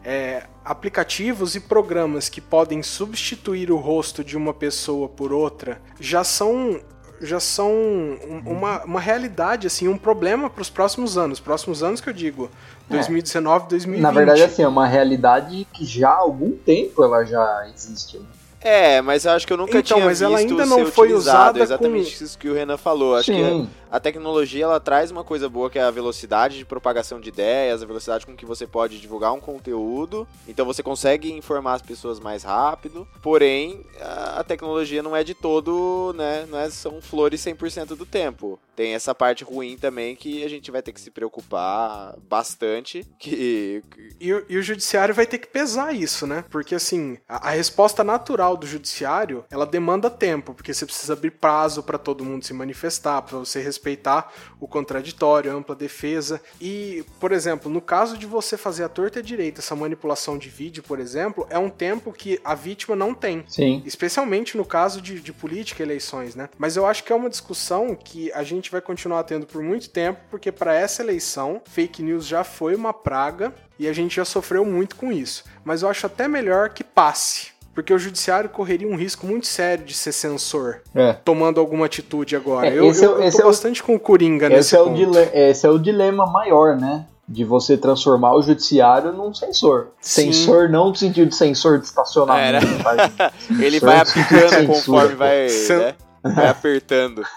[0.04, 6.24] é, aplicativos e programas que podem substituir o rosto de uma pessoa por outra já
[6.24, 6.80] são
[7.22, 11.38] já são um- uma, uma realidade, assim, um problema para os próximos anos.
[11.38, 12.50] Próximos anos que eu digo,
[12.88, 14.02] 2019, 2020.
[14.02, 18.22] Na verdade, assim, é uma realidade que já há algum tempo ela já existe.
[18.62, 20.86] É, mas eu acho que eu nunca Então, tinha mas ela visto ainda ser não
[20.92, 23.16] foi utilizado, usada exatamente com- isso que o Renan falou.
[23.16, 23.70] Acho que Sim.
[23.90, 27.82] a tecnologia ela traz uma coisa boa que é a velocidade de propagação de ideias,
[27.82, 30.28] a velocidade com que você pode divulgar um conteúdo.
[30.48, 33.08] Então você consegue informar as pessoas mais rápido.
[33.22, 36.46] Porém, a a tecnologia não é de todo, né?
[36.50, 38.58] Não é, são flores 100% do tempo.
[38.76, 43.06] Tem essa parte ruim também que a gente vai ter que se preocupar bastante.
[43.20, 43.84] Que
[44.20, 46.44] E, o- e o judiciário vai ter que pesar isso, né?
[46.50, 51.32] Porque assim, a, a resposta natural do judiciário, ela demanda tempo, porque você precisa abrir
[51.32, 56.42] prazo para todo mundo se manifestar, para você respeitar o contraditório, a ampla defesa.
[56.60, 60.38] E, por exemplo, no caso de você fazer a torta e a direita, essa manipulação
[60.38, 63.44] de vídeo, por exemplo, é um tempo que a vítima não tem.
[63.48, 63.82] Sim.
[63.86, 66.50] Especialmente no caso de, de política e eleições, né?
[66.58, 69.90] Mas eu acho que é uma discussão que a gente vai continuar tendo por muito
[69.90, 74.26] tempo, porque para essa eleição, fake news já foi uma praga e a gente já
[74.26, 75.46] sofreu muito com isso.
[75.64, 77.59] Mas eu acho até melhor que passe.
[77.80, 81.14] Porque o judiciário correria um risco muito sério de ser censor, É.
[81.14, 82.68] tomando alguma atitude agora.
[82.68, 84.48] É, eu esse é o- eu, eu esse tô é o- bastante com o Coringa
[84.48, 85.18] Esse nesse é, o ponto.
[85.34, 87.06] esse é o dilema maior, né?
[87.26, 89.88] De você transformar o judiciário num censor.
[90.02, 90.34] Sim.
[90.34, 92.66] Censor não no sentido de sensor de estacionamento.
[92.84, 93.32] mas
[93.64, 95.96] ele vai aplicando conforme vai, Cen- né?
[96.24, 97.24] Vai apertando.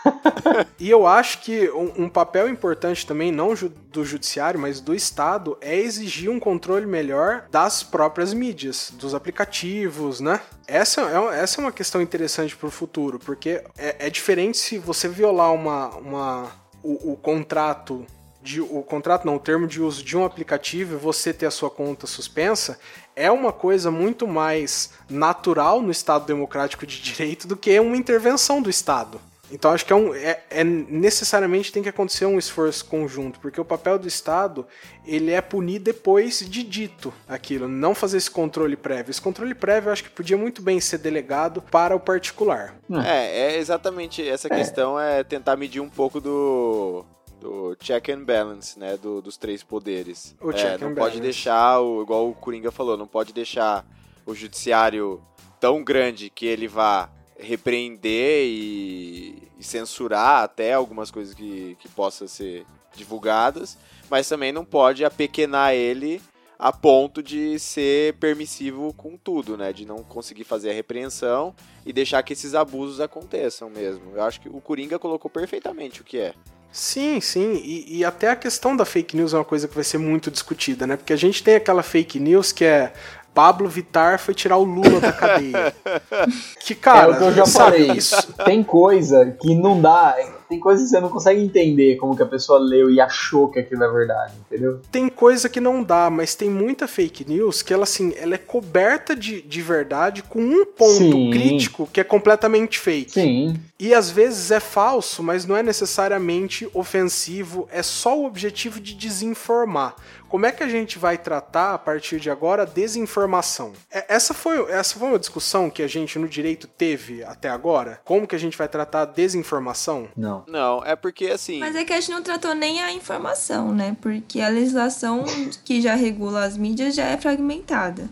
[0.79, 4.93] E eu acho que um, um papel importante também, não ju- do judiciário, mas do
[4.93, 10.41] Estado, é exigir um controle melhor das próprias mídias, dos aplicativos, né?
[10.67, 14.77] Essa é, essa é uma questão interessante para o futuro, porque é, é diferente se
[14.79, 16.51] você violar uma, uma,
[16.83, 18.05] o, o contrato.
[18.43, 21.51] De, o contrato não, o termo de uso de um aplicativo e você ter a
[21.51, 22.79] sua conta suspensa
[23.15, 28.61] é uma coisa muito mais natural no Estado democrático de direito do que uma intervenção
[28.61, 29.21] do Estado.
[29.53, 33.61] Então acho que é, um, é, é necessariamente tem que acontecer um esforço conjunto, porque
[33.61, 34.67] o papel do Estado
[35.07, 39.11] ele é punir depois de dito aquilo, não fazer esse controle prévio.
[39.11, 42.77] Esse controle prévio eu acho que podia muito bem ser delegado para o particular.
[43.05, 47.05] É, é exatamente essa questão é tentar medir um pouco do
[47.43, 50.35] do check and balance, né, do- dos três poderes.
[50.41, 51.21] O É, check não and pode balance.
[51.21, 53.85] deixar, o, igual o Coringa falou, não pode deixar
[54.25, 55.21] o judiciário
[55.61, 62.29] tão grande que ele vá repreender e, e censurar até algumas coisas que, que possam
[62.29, 62.65] ser
[62.95, 63.77] divulgadas,
[64.09, 66.23] mas também não pode apequenar ele
[66.59, 69.73] a ponto de ser permissivo com tudo, né?
[69.73, 71.53] De não conseguir fazer a repreensão
[71.85, 74.13] e deixar que esses abusos aconteçam mesmo.
[74.15, 76.35] Eu acho que o Coringa colocou perfeitamente o que é.
[76.73, 79.85] Sim, sim, e, e até a questão da fake news é uma coisa que vai
[79.85, 80.97] ser muito discutida, né?
[80.97, 82.93] Porque a gente tem aquela fake news que é
[83.35, 85.75] Pablo Vittar foi tirar o Lula da cadeia.
[86.61, 87.97] que, cara, é o que eu já sabe, falei.
[87.97, 90.17] isso, Tem coisa que não dá.
[90.53, 93.59] Tem coisa que você não consegue entender como que a pessoa leu e achou que
[93.59, 94.81] aquilo é verdade, entendeu?
[94.93, 98.39] tem coisa que não dá, mas tem muita fake news que ela, assim, ela é
[98.39, 101.31] coberta de, de verdade com um ponto Sim.
[101.31, 103.13] crítico que é completamente fake.
[103.13, 103.57] Sim.
[103.79, 108.95] E às vezes é falso, mas não é necessariamente ofensivo, é só o objetivo de
[108.95, 109.97] desinformar.
[110.29, 113.73] Como é que a gente vai tratar a partir de agora a desinformação?
[113.91, 118.01] É- Essa foi, essa foi uma discussão que a gente no direito teve até agora?
[118.05, 120.09] Como que a gente vai tratar a desinformação?
[120.17, 120.42] Não.
[120.49, 121.59] Não, é porque assim.
[121.61, 123.97] Mas é que a gente não tratou nem a informação, né?
[124.01, 125.25] Porque a legislação
[125.65, 128.09] que já regula as mídias já é fragmentada.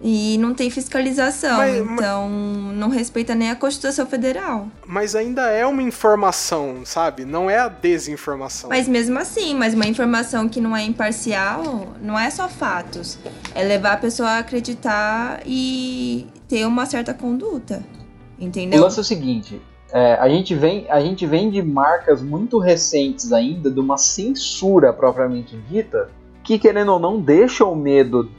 [0.00, 4.68] E não tem fiscalização, Mas- mas- então não respeita nem a Constituição Federal.
[4.86, 7.24] Mas ainda é uma informação, sabe?
[7.24, 8.70] Não é a desinformação.
[8.70, 13.18] Mas mesmo assim, mas uma informação que não é imparcial, não é só fatos.
[13.56, 17.82] É levar a pessoa a acreditar e ter uma certa conduta.
[18.38, 18.80] O Entendeu?
[18.82, 19.60] lance é o seguinte.
[19.92, 24.92] É, a, gente vem, a gente vem de marcas muito recentes ainda, de uma censura
[24.92, 26.10] propriamente dita,
[26.42, 28.30] que querendo ou não deixa o medo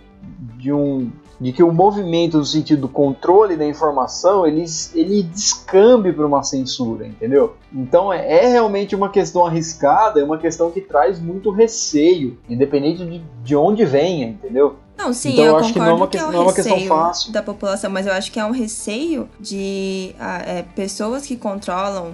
[0.57, 6.11] de um de que o movimento no sentido do controle da informação ele, ele descambe
[6.11, 7.55] para uma censura, entendeu?
[7.73, 13.05] Então é, é realmente uma questão arriscada, é uma questão que traz muito receio, independente
[13.05, 14.75] de, de onde venha, entendeu?
[14.97, 16.41] Não, sim, Então, eu eu acho que não é uma que é questão- um não
[16.41, 17.31] é uma questão fácil.
[17.31, 22.13] da população, mas eu acho que é um receio de ah, é, pessoas que controlam,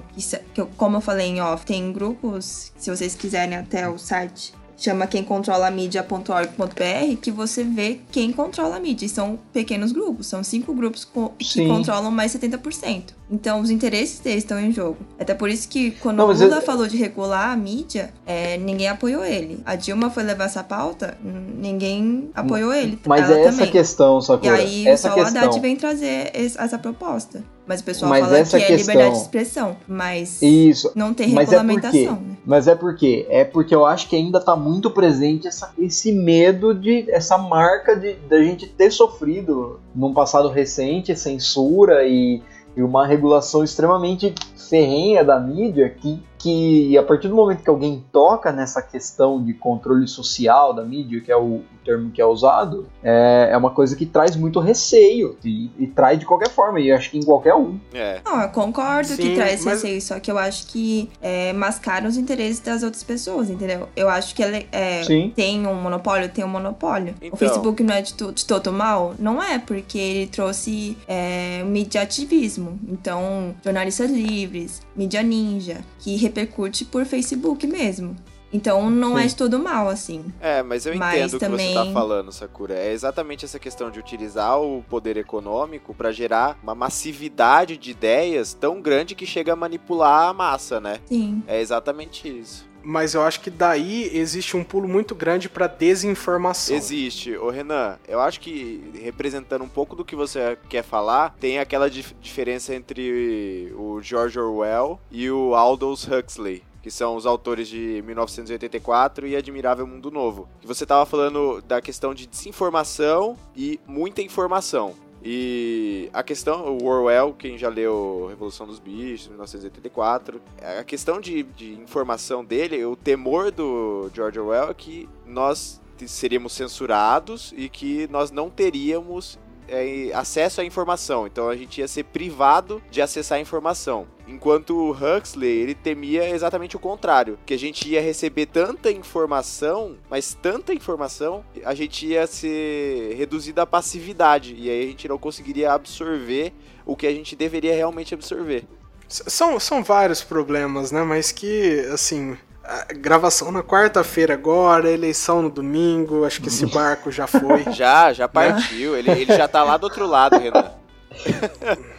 [0.54, 5.08] que, como eu falei em off, tem grupos, se vocês quiserem até o site, chama
[5.08, 9.06] quem controla a mídia.org.br, que você vê quem controla a mídia.
[9.06, 11.68] E são pequenos grupos, são cinco grupos co- que Sim.
[11.68, 13.14] controlam mais 70%.
[13.32, 14.98] Então os interesses deles estão em jogo.
[15.20, 18.58] Até por isso que quando Não, o Lula eu- falou de regular a mídia, é,
[18.58, 19.60] ninguém apoiou ele.
[19.66, 23.00] A Dilma foi levar essa pauta, ninguém apoiou ele.
[23.08, 23.72] Mas é essa também.
[23.72, 24.54] questão, E Sakura.
[24.56, 25.42] aí essa só o questão.
[25.44, 27.44] Haddad vem trazer es- essa proposta.
[27.68, 29.78] Mas o pessoal Mas fala que é questão- liberdade de expressão.
[29.88, 30.92] Mas Isso.
[30.96, 32.38] não tem Mas é regulamentação, né?
[32.46, 33.26] Mas é por quê?
[33.30, 37.10] É porque eu acho que ainda tá muito presente essa- esse medo de.
[37.10, 42.42] essa marca de da gente ter sofrido num passado recente censura e,
[42.78, 44.34] e uma regulação extremamente
[44.70, 49.52] ferrenha da mídia que, que a partir do momento que alguém toca nessa questão de
[49.54, 53.72] controle social da mídia, que é o, o termo que é usado, é, é uma
[53.72, 57.18] coisa que traz muito receio e, e traz de qualquer forma, e eu acho que
[57.18, 57.80] em qualquer um.
[57.94, 58.22] É.
[58.24, 62.08] Não, eu concordo Sim, que traz mas- receio, só que eu acho que é, mascaram
[62.08, 63.90] os interesses das outras pessoas, entendeu?
[63.96, 65.34] Eu acho que ele, é, Sim.
[65.36, 67.16] tem um monopólio, tem um monopólio.
[67.20, 67.30] Então.
[67.34, 69.16] O Facebook não é de, to- de todo mal?
[69.18, 72.80] Não é, porque ele trouxe é, mediativismo.
[72.88, 78.16] Então, jornalistas livres, mídia ninja, que repercute por Facebook mesmo.
[78.54, 79.24] Então, não Sim.
[79.24, 80.24] é de todo mal, assim.
[80.40, 82.74] É, mas eu Mas entendo o que você tá falando, Sakura.
[82.74, 88.54] É exatamente essa questão de utilizar o poder econômico pra gerar uma massividade de ideias
[88.54, 91.00] tão grande que chega a manipular a massa, né?
[91.06, 91.44] Sim.
[91.48, 92.66] É exatamente isso.
[92.88, 96.76] Mas eu acho que daí existe um pulo muito grande pra desinformação.
[96.76, 97.36] Existe.
[97.36, 101.90] Ô Renan, eu acho que representando um pouco do que você quer falar, tem aquela
[101.90, 106.62] dif- diferença entre o George Orwell e o Aldous Huxley.
[106.84, 110.48] Que são os autores de 1984 e Admirável Mundo Novo.
[110.62, 114.94] Que você tava falando da questão de desinformação e muita informação.
[115.28, 120.40] E a questão, o Orwell, quem já leu Revolução dos Bichos, 1984,
[120.80, 126.54] a questão de, de informação dele, o temor do George Orwell é que nós seríamos
[126.54, 131.28] censurados e que nós não teríamos é, acesso à informação.
[131.28, 134.08] Então a gente ia ser privado de acessar a informação.
[134.28, 139.98] Enquanto o Huxley, ele temia exatamente o contrário, que a gente ia receber tanta informação,
[140.10, 145.18] mas tanta informação, a gente ia ser reduzido à passividade e aí a gente não
[145.18, 146.54] conseguiria absorver
[146.86, 148.66] o que a gente deveria realmente absorver.
[149.08, 151.04] São, são vários problemas, né?
[151.04, 152.36] Mas que, assim,
[152.68, 157.64] a gravação na quarta-feira agora, eleição no domingo, acho que esse barco já foi.
[157.74, 158.96] Já, já partiu.
[158.96, 160.72] Ele, ele já tá lá do outro lado, Renan.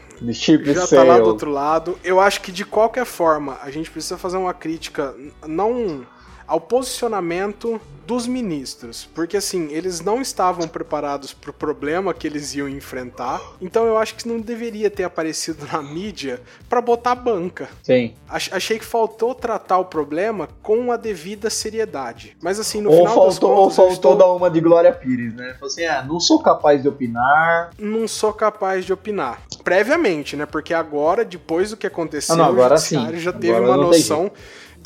[0.74, 1.98] Já tá lá do outro lado.
[2.02, 5.14] Eu acho que de qualquer forma, a gente precisa fazer uma crítica
[5.46, 6.06] não
[6.46, 12.68] ao posicionamento dos ministros, porque assim, eles não estavam preparados pro problema que eles iam
[12.68, 13.40] enfrentar.
[13.60, 17.68] Então eu acho que não deveria ter aparecido na mídia pra botar banca.
[17.82, 18.14] Sim.
[18.28, 22.36] Ach- Achei que faltou tratar o problema com a devida seriedade.
[22.40, 24.60] Mas assim, no Ou final das faltou, ou contas, eu faltou estou- dar uma de
[24.60, 25.54] Glória Pires, né?
[25.54, 27.70] Falou assim, ah, não sou capaz de opinar.
[27.76, 29.40] não sou capaz de opinar.
[29.64, 30.46] Previamente, né?
[30.46, 33.24] Porque agora, depois do que aconteceu, Ah, não, agora o judiciário sim.
[33.24, 34.30] já teve Agora uma noção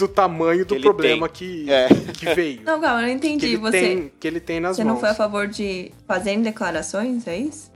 [0.00, 1.64] do tamanho do Que problema tem.
[1.64, 1.88] que, É.
[1.88, 2.60] que veio.
[2.64, 3.46] Não, calma, eu não que, entendi.
[3.46, 4.94] ele Você, tem, que ele tem nas você mãos.
[4.94, 7.70] não foi a favor de fazerem declarações, é isso?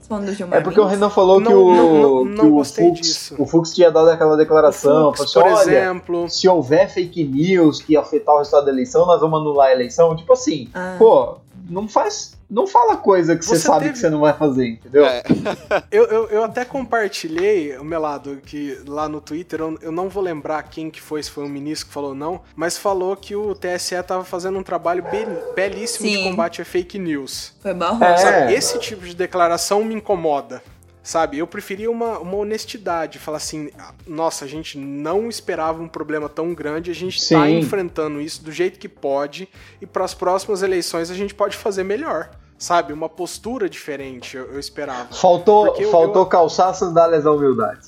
[0.51, 0.85] É porque o?
[0.85, 3.35] Renan falou que Não, o, não, não, que não o Fux, disso.
[3.39, 5.11] o Fux tinha dado aquela declaração.
[5.15, 6.29] Fux, falou assim, por olha, exemplo.
[6.29, 10.15] se houver fake news que afetar o resultado da eleição, nós vamos anular a eleição.
[10.15, 10.95] Tipo assim, Ah.
[10.99, 11.37] pô,
[11.69, 12.33] não faz.
[12.49, 15.05] Não fala coisa que você, Você sabe teve- que você não vai fazer, entendeu?
[15.05, 15.23] É.
[15.91, 20.61] Eu, eu, eu até compartilhei, Melado, que lá no Twitter, eu, eu não vou lembrar
[20.63, 24.01] quem que foi, se foi um ministro que falou não, mas falou que o TSE
[24.03, 26.23] tava fazendo um trabalho be- belíssimo de Sim.
[26.29, 27.53] combate a fake news.
[27.61, 28.03] Foi barroso.
[28.27, 28.53] É.
[28.53, 30.61] Esse tipo de declaração me incomoda.
[31.05, 35.87] Sabe, eu preferia uma, uma honestidade, falar assim, "Ah, nossa, a gente não esperava um
[35.87, 37.59] problema tão grande, a gente tá Sim.
[37.59, 39.47] enfrentando isso do jeito que pode,
[39.79, 42.31] e para as próximas eleições a gente pode fazer melhor.
[42.57, 45.13] Sabe, uma postura diferente, eu, eu esperava.
[45.13, 47.87] Faltou, Porque faltou eu- calçar as sandálias da humildade.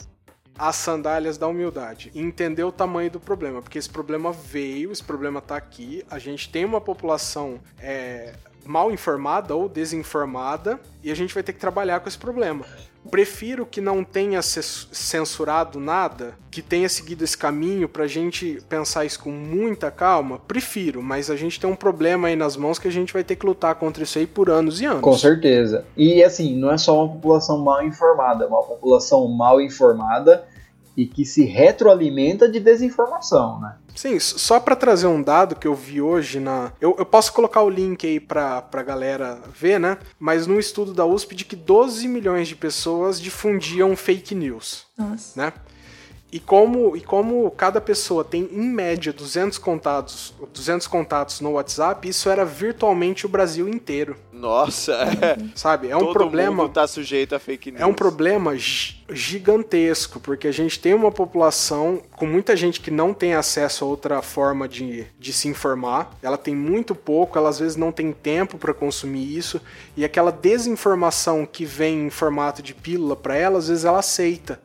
[0.59, 2.11] As sandálias da humildade.
[2.13, 3.61] E entender o tamanho do problema.
[3.63, 6.03] Porque esse problema veio, esse problema tá aqui.
[6.09, 8.33] A gente tem uma população é,
[8.65, 10.79] mal informada ou desinformada.
[11.03, 12.65] E a gente vai ter que trabalhar com esse problema.
[13.07, 19.19] Prefiro que não tenha censurado nada, que tenha seguido esse caminho pra gente pensar isso
[19.19, 20.39] com muita calma.
[20.47, 23.35] Prefiro, mas a gente tem um problema aí nas mãos que a gente vai ter
[23.35, 25.01] que lutar contra isso aí por anos e anos.
[25.01, 25.85] Com certeza.
[25.95, 30.45] E assim, não é só uma população mal informada, é uma população mal informada
[30.97, 33.75] e que se retroalimenta de desinformação, né?
[33.95, 36.71] Sim, só pra trazer um dado que eu vi hoje na.
[36.81, 39.99] Eu, eu posso colocar o link aí pra, pra galera ver, né?
[40.19, 45.39] Mas num estudo da USP de que 12 milhões de pessoas difundiam fake news, Nossa.
[45.39, 45.53] né?
[46.29, 52.07] E como, e como cada pessoa tem, em média, 200 contatos, 200 contatos no WhatsApp,
[52.09, 55.37] isso era virtualmente o Brasil inteiro, Nossa, é.
[55.55, 55.87] sabe?
[55.87, 57.81] É um Todo problema mundo tá sujeito a fake news.
[57.81, 62.91] é um problema gi- gigantesco, porque a gente tem uma população com muita gente que
[62.91, 66.11] não tem acesso a outra forma de, de se informar.
[66.21, 69.61] Ela tem muito pouco, ela às vezes não tem tempo para consumir isso,
[69.95, 74.59] e aquela desinformação que vem em formato de pílula para ela, às vezes ela aceita.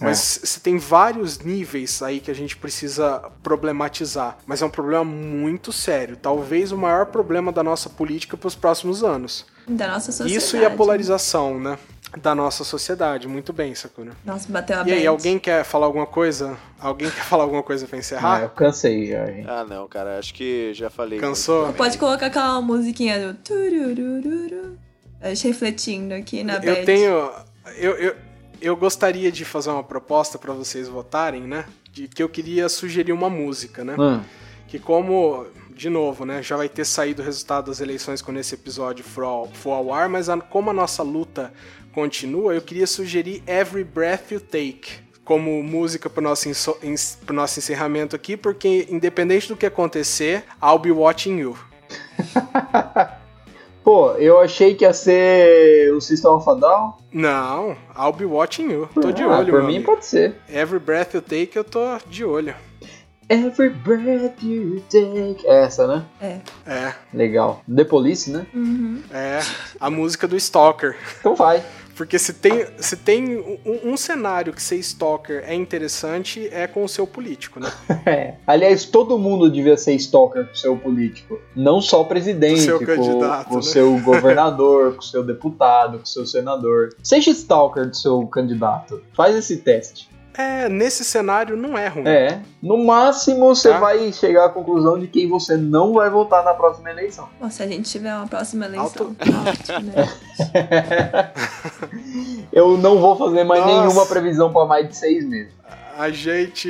[0.00, 4.36] Mas você tem vários níveis aí que a gente precisa problematizar.
[4.46, 6.16] Mas é um problema muito sério.
[6.16, 9.46] Talvez o maior problema da nossa política para os próximos anos.
[9.66, 10.36] Da nossa sociedade.
[10.36, 11.78] Isso e a polarização, né?
[12.20, 13.26] Da nossa sociedade.
[13.26, 14.12] Muito bem, Sakura.
[14.24, 16.56] Nossa, bateu a E aí, alguém quer falar alguma coisa?
[16.78, 18.42] Alguém quer falar alguma coisa pra Ah, encerrar?
[18.42, 19.24] eu cansei já.
[19.48, 21.18] Ah, não, cara, acho que já falei.
[21.18, 21.64] Cansou?
[21.66, 24.78] muito Pode colocar aquela musiquinha do tururururu.
[25.20, 26.68] A gente refletindo aqui na bad.
[26.68, 27.30] Eu tenho.
[27.78, 28.16] Eu, eu,
[28.64, 31.64] eu gostaria de fazer uma proposta pra vocês votarem, né?
[31.92, 33.94] De que eu queria sugerir uma música, né?
[33.98, 34.20] Hum,
[34.66, 36.42] Que como, de novo, né?
[36.42, 39.92] Já vai ter saído o resultado das eleições quando esse episódio for ao, for ao
[39.92, 41.52] ar, mas a- como a nossa luta
[41.92, 46.50] continua, eu queria sugerir Every Breath You Take como música para nosso,
[47.24, 51.56] pro nosso encerramento aqui, porque independente do que acontecer, I'll be watching you.
[53.84, 56.94] Pô, eu achei que ia ser o System of a Down.
[57.12, 58.88] Não, I'll be watching you.
[58.94, 59.84] Tô de Ah, olho, Por mim amigo.
[59.92, 60.36] pode ser.
[60.48, 62.54] Every breath you take, eu tô de olho.
[63.28, 65.46] Every breath you take.
[65.46, 66.04] Essa, né?
[66.20, 66.38] É.
[66.66, 67.62] É, Legal.
[67.74, 68.46] The Police, né?
[68.54, 69.02] Uhum.
[69.12, 69.40] é.
[69.78, 70.96] A música do Stalker.
[71.20, 71.62] Então vai.
[71.96, 76.84] Porque se tem, se tem um, um cenário que ser stalker é interessante, é com
[76.84, 77.70] o seu político, né?
[78.06, 78.34] É.
[78.46, 81.40] Aliás, todo mundo devia ser stalker com o seu político.
[81.56, 83.62] Não só o presidente, seu com, candidato, com o né?
[83.62, 86.94] seu governador, com o seu deputado, com o seu senador.
[87.02, 89.02] Seja stalker do seu candidato.
[89.14, 90.13] Faz esse teste.
[90.36, 92.08] É, nesse cenário não é ruim.
[92.08, 92.40] É.
[92.60, 93.78] No máximo, você Tá.
[93.78, 97.28] vai chegar à conclusão de quem você não vai votar na próxima eleição.
[97.40, 98.84] Bom, se a gente tiver uma próxima eleição.
[98.84, 100.08] Alto- Alto, né?
[102.52, 103.80] Eu não vou fazer mais Nossa.
[103.82, 105.52] nenhuma previsão para mais de seis meses.
[105.96, 106.68] A gente,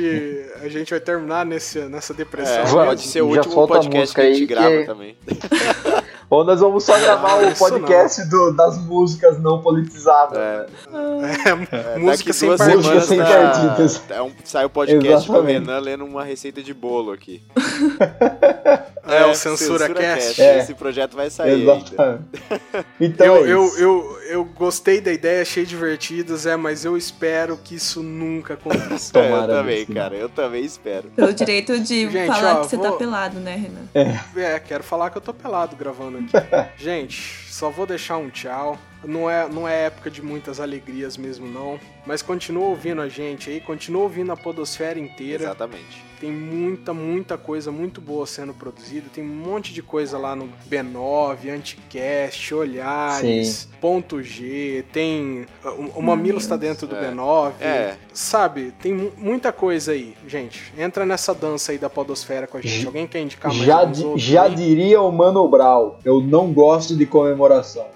[0.61, 2.59] a gente vai terminar nesse, nessa depressão.
[2.59, 5.17] É, Vai, pode ser o último podcast que a gente aí grava que- também.
[6.29, 10.37] Ou nós vamos só gravar o isso podcast do- das músicas não politizadas.
[10.37, 11.49] É, É,
[11.95, 12.61] é, música daqui sem duas.
[12.61, 14.01] Música semanas sem tá- partidas.
[14.09, 15.59] é um- sai o podcast do Exatamente.
[15.59, 17.43] Renan lendo uma receita de bolo aqui.
[19.07, 20.41] É, o Censura Cast.
[20.41, 20.57] É.
[20.59, 21.73] Esse projeto vai sair ainda.
[21.75, 22.25] Exatamente.
[22.99, 23.79] Então Eu, é eu, isso.
[23.79, 29.17] eu, eu gostei da ideia, achei divertido, Zé, mas eu espero que isso nunca aconteça.
[29.19, 30.15] É, eu também, cara.
[30.15, 31.09] Eu também espero.
[31.15, 34.15] Pelo direito de Gente, falar ó, que você vou- tá pelado, né, Renan?
[34.35, 36.69] É, quero falar que eu tô pelado gravando aqui.
[36.83, 38.77] Gente, só vou deixar um tchau.
[39.03, 41.79] Não é, não é época de muitas alegrias mesmo, não.
[42.05, 45.43] Mas continua ouvindo a gente aí, continua ouvindo a Podosfera inteira.
[45.43, 46.04] Exatamente.
[46.19, 49.07] Tem muita, muita coisa muito boa sendo produzida.
[49.13, 54.83] Tem um monte de coisa lá no B9, Anticast, Olhares, Ponto G.
[54.91, 55.45] Tem.
[55.63, 57.11] O, o Mamilos está dentro do É.
[57.11, 57.51] B9.
[57.61, 57.95] É.
[58.13, 60.73] Sabe, tem mu- muita coisa aí, gente.
[60.77, 62.81] Entra nessa dança aí da Podosfera com a gente.
[62.81, 64.55] Já- Alguém quer indicar mais Já, di- já aí?
[64.55, 67.85] diria o Mano Brown, eu não gosto de comemoração.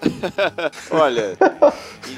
[0.90, 1.36] Olha,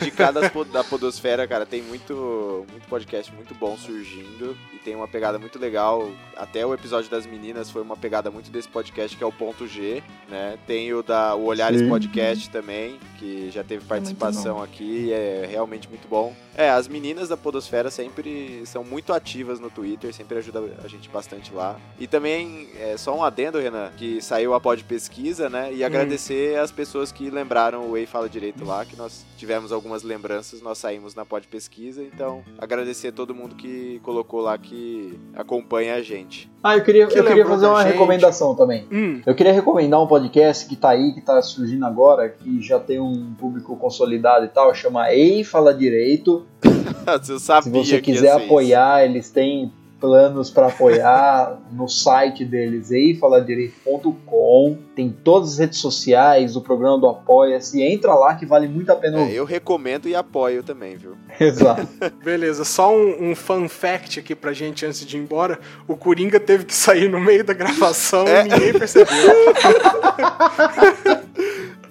[0.00, 5.38] indicadas da Podosfera, cara, tem muito, muito podcast muito bom surgindo e tem uma pegada
[5.38, 5.91] muito legal.
[6.36, 9.66] Até o episódio das meninas foi uma pegada muito desse podcast que é o Ponto
[9.66, 10.58] G, né?
[10.66, 11.88] Tem o da o Olhares Sim.
[11.88, 16.34] Podcast também, que já teve muito participação aqui, é realmente muito bom.
[16.54, 21.08] É, as meninas da Podosfera sempre são muito ativas no Twitter, sempre ajuda a gente
[21.08, 21.78] bastante lá.
[21.98, 25.72] E também, é, só um adendo, Renan, que saiu a pod pesquisa, né?
[25.72, 30.02] E agradecer as pessoas que lembraram o Ei Fala Direito lá, que nós tivemos algumas
[30.02, 35.81] lembranças, nós saímos na pod pesquisa, então agradecer todo mundo que colocou lá que acompanha
[35.90, 36.50] a gente.
[36.62, 37.92] Ah, eu queria, Que eu queria fazer uma gente.
[37.92, 38.86] recomendação também.
[38.92, 42.78] Hum, Eu queria recomendar um podcast que tá aí, que tá surgindo agora, que já
[42.78, 46.46] tem um público consolidado e tal, chama Ei Fala Direito.
[47.28, 48.46] Eu sabia Se você quiser ser isso.
[48.46, 49.72] apoiar, eles têm
[50.02, 54.76] planos para apoiar no site deles, eifaladireito.com.
[54.96, 57.80] Tem todas as redes sociais, o programa do Apoia-se.
[57.80, 61.14] Entra lá que vale muito a pena É, eu recomendo e apoio também, viu?
[61.38, 61.86] Exato.
[62.22, 65.60] beleza, só um, um fun fact aqui pra gente antes de ir embora.
[65.86, 68.40] O Coringa teve que sair no meio da gravação É.
[68.40, 69.06] e ninguém percebeu.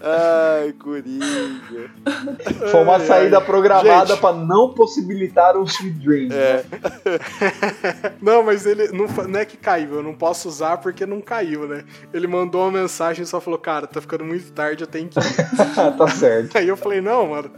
[0.03, 1.91] Ai, Coringa.
[2.71, 3.45] Foi uma Ai, saída ai.
[3.45, 4.19] programada Gente.
[4.19, 6.29] para não possibilitar um Sweet Dream.
[6.31, 6.63] É.
[8.21, 11.67] Não, mas ele não, não é que caiu, eu não posso usar porque não caiu,
[11.67, 11.83] né?
[12.13, 15.19] Ele mandou uma mensagem e só falou, cara, tá ficando muito tarde, eu tenho que
[15.19, 15.23] ir.
[15.97, 16.57] tá certo.
[16.57, 17.51] Aí eu falei, não, mano,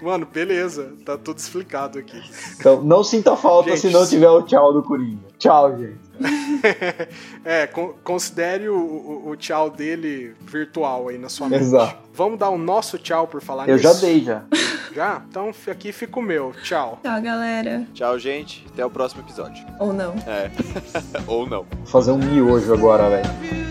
[0.00, 2.20] mano, beleza, tá tudo explicado aqui.
[2.58, 5.24] Então não sinta falta Gente, se não tiver o tchau do Coringa.
[5.38, 6.03] Tchau, gente.
[7.44, 11.62] É, con- considere o, o- o tchau dele virtual aí na sua mente.
[11.62, 11.96] Exato.
[12.12, 13.82] Vamos dar o nosso tchau por falar Eu nisso?
[13.92, 14.42] já dei já.
[14.94, 15.20] Já?
[15.28, 16.54] Então aqui fica o meu.
[16.62, 17.00] Tchau.
[17.02, 17.84] Tchau, galera.
[17.92, 18.64] Tchau, gente.
[18.72, 19.66] Até o próximo episódio.
[19.80, 20.14] Ou não.
[20.24, 20.52] É.
[21.26, 21.66] Ou não.
[21.78, 23.63] Vou fazer um miojo agora, velho.